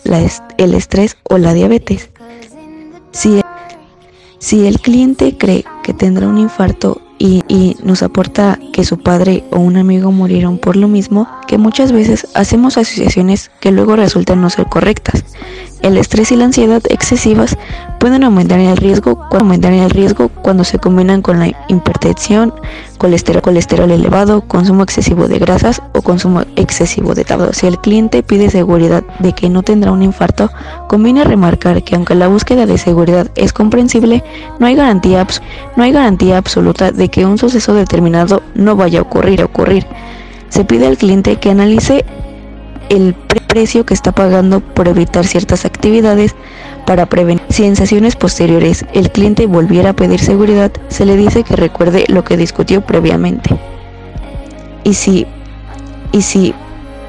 el 0.58 0.74
estrés 0.74 1.16
o 1.22 1.38
la 1.38 1.54
diabetes. 1.54 2.10
Si, 3.12 3.40
si 4.40 4.66
el 4.66 4.80
cliente 4.80 5.36
cree 5.36 5.64
que 5.82 5.94
tendrá 5.94 6.26
un 6.26 6.38
infarto 6.38 7.00
y, 7.18 7.76
nos 7.84 8.02
aporta 8.02 8.58
que 8.72 8.84
su 8.84 8.98
padre 8.98 9.44
o 9.50 9.58
un 9.58 9.76
amigo 9.76 10.10
murieron 10.10 10.56
por 10.56 10.76
lo 10.76 10.88
mismo, 10.88 11.28
que 11.46 11.58
muchas 11.58 11.92
veces 11.92 12.26
hacemos 12.34 12.78
asociaciones 12.78 13.50
que 13.60 13.70
luego 13.70 13.94
resultan 13.94 14.40
no 14.40 14.48
ser 14.48 14.66
correctas. 14.66 15.24
El 15.82 15.96
estrés 15.96 16.30
y 16.30 16.36
la 16.36 16.44
ansiedad 16.44 16.82
excesivas 16.90 17.56
pueden 17.98 18.22
aumentar 18.22 18.60
el 18.60 18.76
riesgo, 18.76 19.26
aumentar 19.30 19.72
el 19.72 19.88
riesgo 19.88 20.28
cuando 20.28 20.62
se 20.62 20.78
combinan 20.78 21.22
con 21.22 21.38
la 21.38 21.48
hipertensión, 21.68 22.52
colesterol, 22.98 23.40
colesterol 23.40 23.90
elevado, 23.90 24.42
consumo 24.42 24.82
excesivo 24.82 25.26
de 25.26 25.38
grasas 25.38 25.80
o 25.94 26.02
consumo 26.02 26.42
excesivo 26.56 27.14
de 27.14 27.24
tabaco. 27.24 27.54
Si 27.54 27.66
el 27.66 27.78
cliente 27.78 28.22
pide 28.22 28.50
seguridad 28.50 29.02
de 29.20 29.32
que 29.32 29.48
no 29.48 29.62
tendrá 29.62 29.90
un 29.92 30.02
infarto, 30.02 30.50
conviene 30.86 31.24
remarcar 31.24 31.82
que 31.82 31.96
aunque 31.96 32.14
la 32.14 32.28
búsqueda 32.28 32.66
de 32.66 32.76
seguridad 32.76 33.28
es 33.34 33.52
comprensible, 33.54 34.22
no 34.58 34.66
hay 34.66 34.74
garantía, 34.74 35.26
no 35.76 35.82
hay 35.82 35.92
garantía 35.92 36.36
absoluta 36.36 36.92
de 36.92 37.08
que 37.08 37.24
un 37.24 37.38
suceso 37.38 37.72
determinado 37.72 38.42
no 38.54 38.76
vaya 38.76 38.98
a 38.98 39.02
ocurrir. 39.02 39.40
A 39.40 39.46
ocurrir. 39.46 39.86
Se 40.50 40.64
pide 40.64 40.86
al 40.86 40.98
cliente 40.98 41.36
que 41.36 41.50
analice 41.50 42.04
el 42.90 43.14
precio 43.46 43.86
que 43.86 43.94
está 43.94 44.12
pagando 44.12 44.60
por 44.60 44.86
evitar 44.86 45.26
ciertas 45.26 45.64
actividades 45.64 46.34
para 46.86 47.06
prevenir. 47.06 47.42
Si 47.48 47.64
en 47.64 47.76
sesiones 47.76 48.16
posteriores 48.16 48.84
el 48.92 49.10
cliente 49.10 49.46
volviera 49.46 49.90
a 49.90 49.94
pedir 49.94 50.20
seguridad, 50.20 50.70
se 50.88 51.06
le 51.06 51.16
dice 51.16 51.42
que 51.42 51.56
recuerde 51.56 52.04
lo 52.08 52.22
que 52.22 52.36
discutió 52.36 52.82
previamente. 52.82 53.58
Y 54.84 54.94
si, 54.94 55.26
y 56.12 56.22
si 56.22 56.54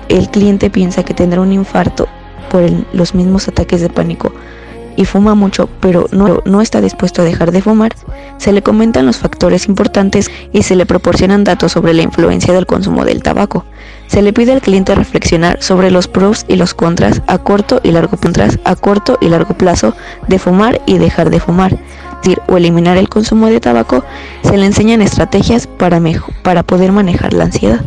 el 0.08 0.30
cliente 0.30 0.70
piensa 0.70 1.04
que 1.04 1.14
tendrá 1.14 1.42
un 1.42 1.52
infarto 1.52 2.08
por 2.50 2.64
los 2.94 3.14
mismos 3.16 3.48
ataques 3.48 3.82
de 3.82 3.90
pánico 3.90 4.32
y 4.96 5.06
fuma 5.06 5.36
mucho, 5.36 5.70
pero 5.80 6.08
no, 6.12 6.42
no 6.46 6.62
está 6.62 6.82
dispuesto 6.82 7.22
a 7.22 7.26
dejar 7.26 7.52
de 7.52 7.62
fumar, 7.62 7.92
se 8.38 8.52
le 8.52 8.62
comentan 8.62 9.06
los 9.06 9.18
factores 9.18 9.68
importantes 9.68 10.32
y 10.52 10.64
se 10.64 10.76
le 10.76 10.86
proporcionan 10.86 11.44
datos 11.44 11.74
sobre 11.74 11.94
la 11.94 12.02
influencia 12.02 12.54
del 12.54 12.66
consumo 12.66 13.06
del 13.06 13.24
tabaco. 13.24 13.66
Se 14.08 14.22
le 14.22 14.34
pide 14.34 14.52
al 14.52 14.62
cliente 14.62 14.94
reflexionar 14.94 15.62
sobre 15.62 15.90
los 15.90 16.08
pros 16.08 16.46
y 16.48 16.56
los 16.56 16.74
contras 16.74 17.22
a 17.28 17.38
corto 17.38 17.80
y 17.84 17.92
largo 17.92 18.18
plazo, 18.18 18.60
a 18.66 18.76
corto 18.76 19.18
y 19.22 19.30
largo 19.30 19.54
plazo 19.56 19.96
de 20.28 20.38
fumar 20.38 20.82
y 20.86 20.98
dejar 20.98 21.30
de 21.30 21.40
fumar, 21.40 21.78
o 22.48 22.58
eliminar 22.58 22.98
el 22.98 23.10
consumo 23.10 23.48
de 23.48 23.60
tabaco. 23.60 24.04
Se 24.44 24.58
le 24.58 24.66
enseñan 24.66 25.02
estrategias 25.02 25.68
para, 25.68 26.02
para 26.44 26.64
poder 26.64 26.92
manejar 26.92 27.34
la 27.34 27.46
ansiedad. 27.46 27.80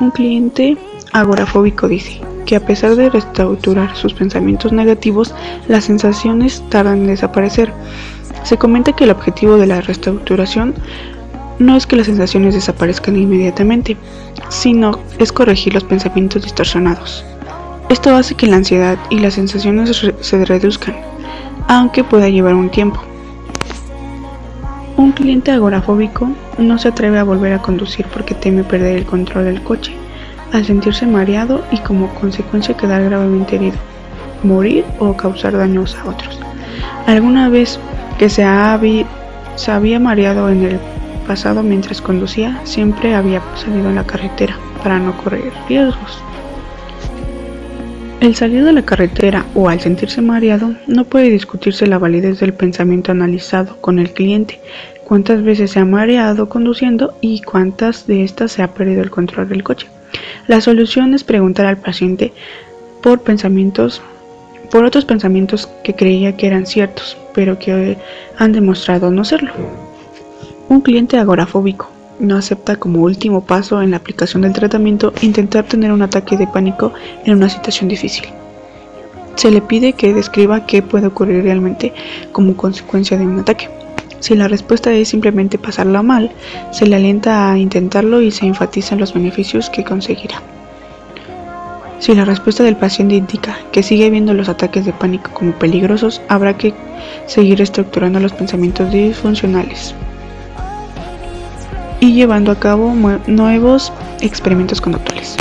Un 0.00 0.10
cliente 0.12 0.78
agorafóbico 1.12 1.88
dice 1.88 2.20
que 2.46 2.56
a 2.56 2.66
pesar 2.66 2.96
de 2.96 3.10
reestructurar 3.10 3.96
sus 3.96 4.14
pensamientos 4.14 4.72
negativos, 4.72 5.34
las 5.68 5.84
sensaciones 5.84 6.62
tardan 6.68 7.02
en 7.02 7.06
desaparecer. 7.08 7.72
Se 8.42 8.56
comenta 8.56 8.92
que 8.92 9.04
el 9.04 9.10
objetivo 9.10 9.56
de 9.56 9.66
la 9.66 9.80
reestructuración 9.80 10.74
no 11.58 11.76
es 11.76 11.86
que 11.86 11.96
las 11.96 12.06
sensaciones 12.06 12.54
desaparezcan 12.54 13.16
inmediatamente, 13.16 13.96
sino 14.48 14.98
es 15.18 15.30
corregir 15.30 15.74
los 15.74 15.84
pensamientos 15.84 16.42
distorsionados. 16.42 17.24
Esto 17.88 18.14
hace 18.14 18.34
que 18.34 18.46
la 18.46 18.56
ansiedad 18.56 18.98
y 19.10 19.18
las 19.18 19.34
sensaciones 19.34 20.00
se 20.20 20.44
reduzcan, 20.44 20.96
aunque 21.68 22.04
pueda 22.04 22.28
llevar 22.28 22.54
un 22.54 22.70
tiempo. 22.70 23.00
Un 24.96 25.12
cliente 25.12 25.50
agorafóbico 25.50 26.30
no 26.58 26.78
se 26.78 26.88
atreve 26.88 27.18
a 27.18 27.24
volver 27.24 27.52
a 27.52 27.62
conducir 27.62 28.06
porque 28.12 28.34
teme 28.34 28.64
perder 28.64 28.96
el 28.96 29.06
control 29.06 29.44
del 29.44 29.62
coche, 29.62 29.92
al 30.52 30.64
sentirse 30.64 31.06
mareado 31.06 31.64
y 31.70 31.78
como 31.78 32.12
consecuencia 32.14 32.76
quedar 32.76 33.04
gravemente 33.04 33.56
herido, 33.56 33.78
morir 34.42 34.84
o 34.98 35.16
causar 35.16 35.56
daños 35.56 35.96
a 35.96 36.08
otros. 36.08 36.38
Alguna 37.06 37.48
vez 37.48 37.78
que 38.18 38.28
se, 38.28 38.44
se 39.56 39.70
había 39.70 40.00
mareado 40.00 40.48
en 40.50 40.64
el 40.64 40.80
pasado 41.26 41.62
mientras 41.62 42.00
conducía, 42.00 42.60
siempre 42.64 43.14
había 43.14 43.42
salido 43.56 43.88
en 43.88 43.96
la 43.96 44.06
carretera 44.06 44.56
para 44.82 44.98
no 44.98 45.16
correr 45.18 45.52
riesgos. 45.68 46.22
El 48.20 48.34
salir 48.34 48.64
de 48.64 48.72
la 48.72 48.82
carretera 48.82 49.46
o 49.54 49.68
al 49.68 49.80
sentirse 49.80 50.20
mareado 50.20 50.74
no 50.86 51.04
puede 51.04 51.30
discutirse 51.30 51.86
la 51.86 51.98
validez 51.98 52.40
del 52.40 52.52
pensamiento 52.52 53.12
analizado 53.12 53.76
con 53.80 53.98
el 53.98 54.12
cliente, 54.12 54.60
cuántas 55.04 55.42
veces 55.42 55.70
se 55.70 55.80
ha 55.80 55.84
mareado 55.86 56.48
conduciendo 56.48 57.14
y 57.22 57.40
cuántas 57.40 58.06
de 58.06 58.22
estas 58.22 58.52
se 58.52 58.62
ha 58.62 58.74
perdido 58.74 59.02
el 59.02 59.10
control 59.10 59.48
del 59.48 59.62
coche. 59.62 59.86
La 60.46 60.60
solución 60.60 61.14
es 61.14 61.24
preguntar 61.24 61.66
al 61.66 61.78
paciente 61.78 62.32
por 63.02 63.20
pensamientos 63.22 64.02
por 64.70 64.84
otros 64.84 65.04
pensamientos 65.04 65.68
que 65.82 65.94
creía 65.94 66.36
que 66.36 66.46
eran 66.46 66.64
ciertos, 66.64 67.16
pero 67.34 67.58
que 67.58 67.98
han 68.38 68.52
demostrado 68.52 69.10
no 69.10 69.24
serlo. 69.24 69.52
Un 70.68 70.80
cliente 70.80 71.18
agorafóbico 71.18 71.90
no 72.20 72.36
acepta 72.36 72.76
como 72.76 73.00
último 73.00 73.44
paso 73.44 73.82
en 73.82 73.90
la 73.90 73.96
aplicación 73.96 74.42
del 74.42 74.52
tratamiento 74.52 75.12
intentar 75.22 75.64
tener 75.64 75.90
un 75.90 76.02
ataque 76.02 76.36
de 76.36 76.46
pánico 76.46 76.92
en 77.24 77.34
una 77.34 77.48
situación 77.48 77.88
difícil. 77.88 78.26
Se 79.34 79.50
le 79.50 79.62
pide 79.62 79.94
que 79.94 80.14
describa 80.14 80.66
qué 80.66 80.82
puede 80.82 81.06
ocurrir 81.06 81.42
realmente 81.42 81.92
como 82.30 82.56
consecuencia 82.56 83.16
de 83.16 83.26
un 83.26 83.40
ataque. 83.40 83.68
Si 84.20 84.34
la 84.34 84.48
respuesta 84.48 84.92
es 84.92 85.08
simplemente 85.08 85.58
pasarla 85.58 86.02
mal, 86.02 86.30
se 86.70 86.86
le 86.86 86.96
alienta 86.96 87.50
a 87.50 87.58
intentarlo 87.58 88.20
y 88.20 88.30
se 88.30 88.46
enfatizan 88.46 89.00
los 89.00 89.14
beneficios 89.14 89.70
que 89.70 89.84
conseguirá. 89.84 90.40
Si 91.98 92.14
la 92.14 92.24
respuesta 92.24 92.62
del 92.62 92.76
paciente 92.76 93.14
indica 93.14 93.58
que 93.72 93.82
sigue 93.82 94.08
viendo 94.08 94.32
los 94.32 94.48
ataques 94.48 94.86
de 94.86 94.92
pánico 94.92 95.30
como 95.32 95.52
peligrosos, 95.52 96.22
habrá 96.28 96.56
que 96.56 96.72
seguir 97.26 97.60
estructurando 97.60 98.20
los 98.20 98.32
pensamientos 98.32 98.90
disfuncionales 98.90 99.94
y 102.00 102.14
llevando 102.14 102.52
a 102.52 102.58
cabo 102.58 102.94
nuevos 103.26 103.92
experimentos 104.20 104.80
conductuales. 104.80 105.36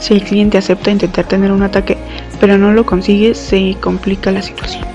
Si 0.00 0.14
el 0.14 0.24
cliente 0.24 0.58
acepta 0.58 0.90
intentar 0.90 1.26
tener 1.26 1.52
un 1.52 1.62
ataque 1.62 1.96
pero 2.40 2.56
no 2.56 2.72
lo 2.72 2.86
consigue, 2.86 3.34
se 3.34 3.76
complica 3.80 4.30
la 4.30 4.42
situación. 4.42 4.88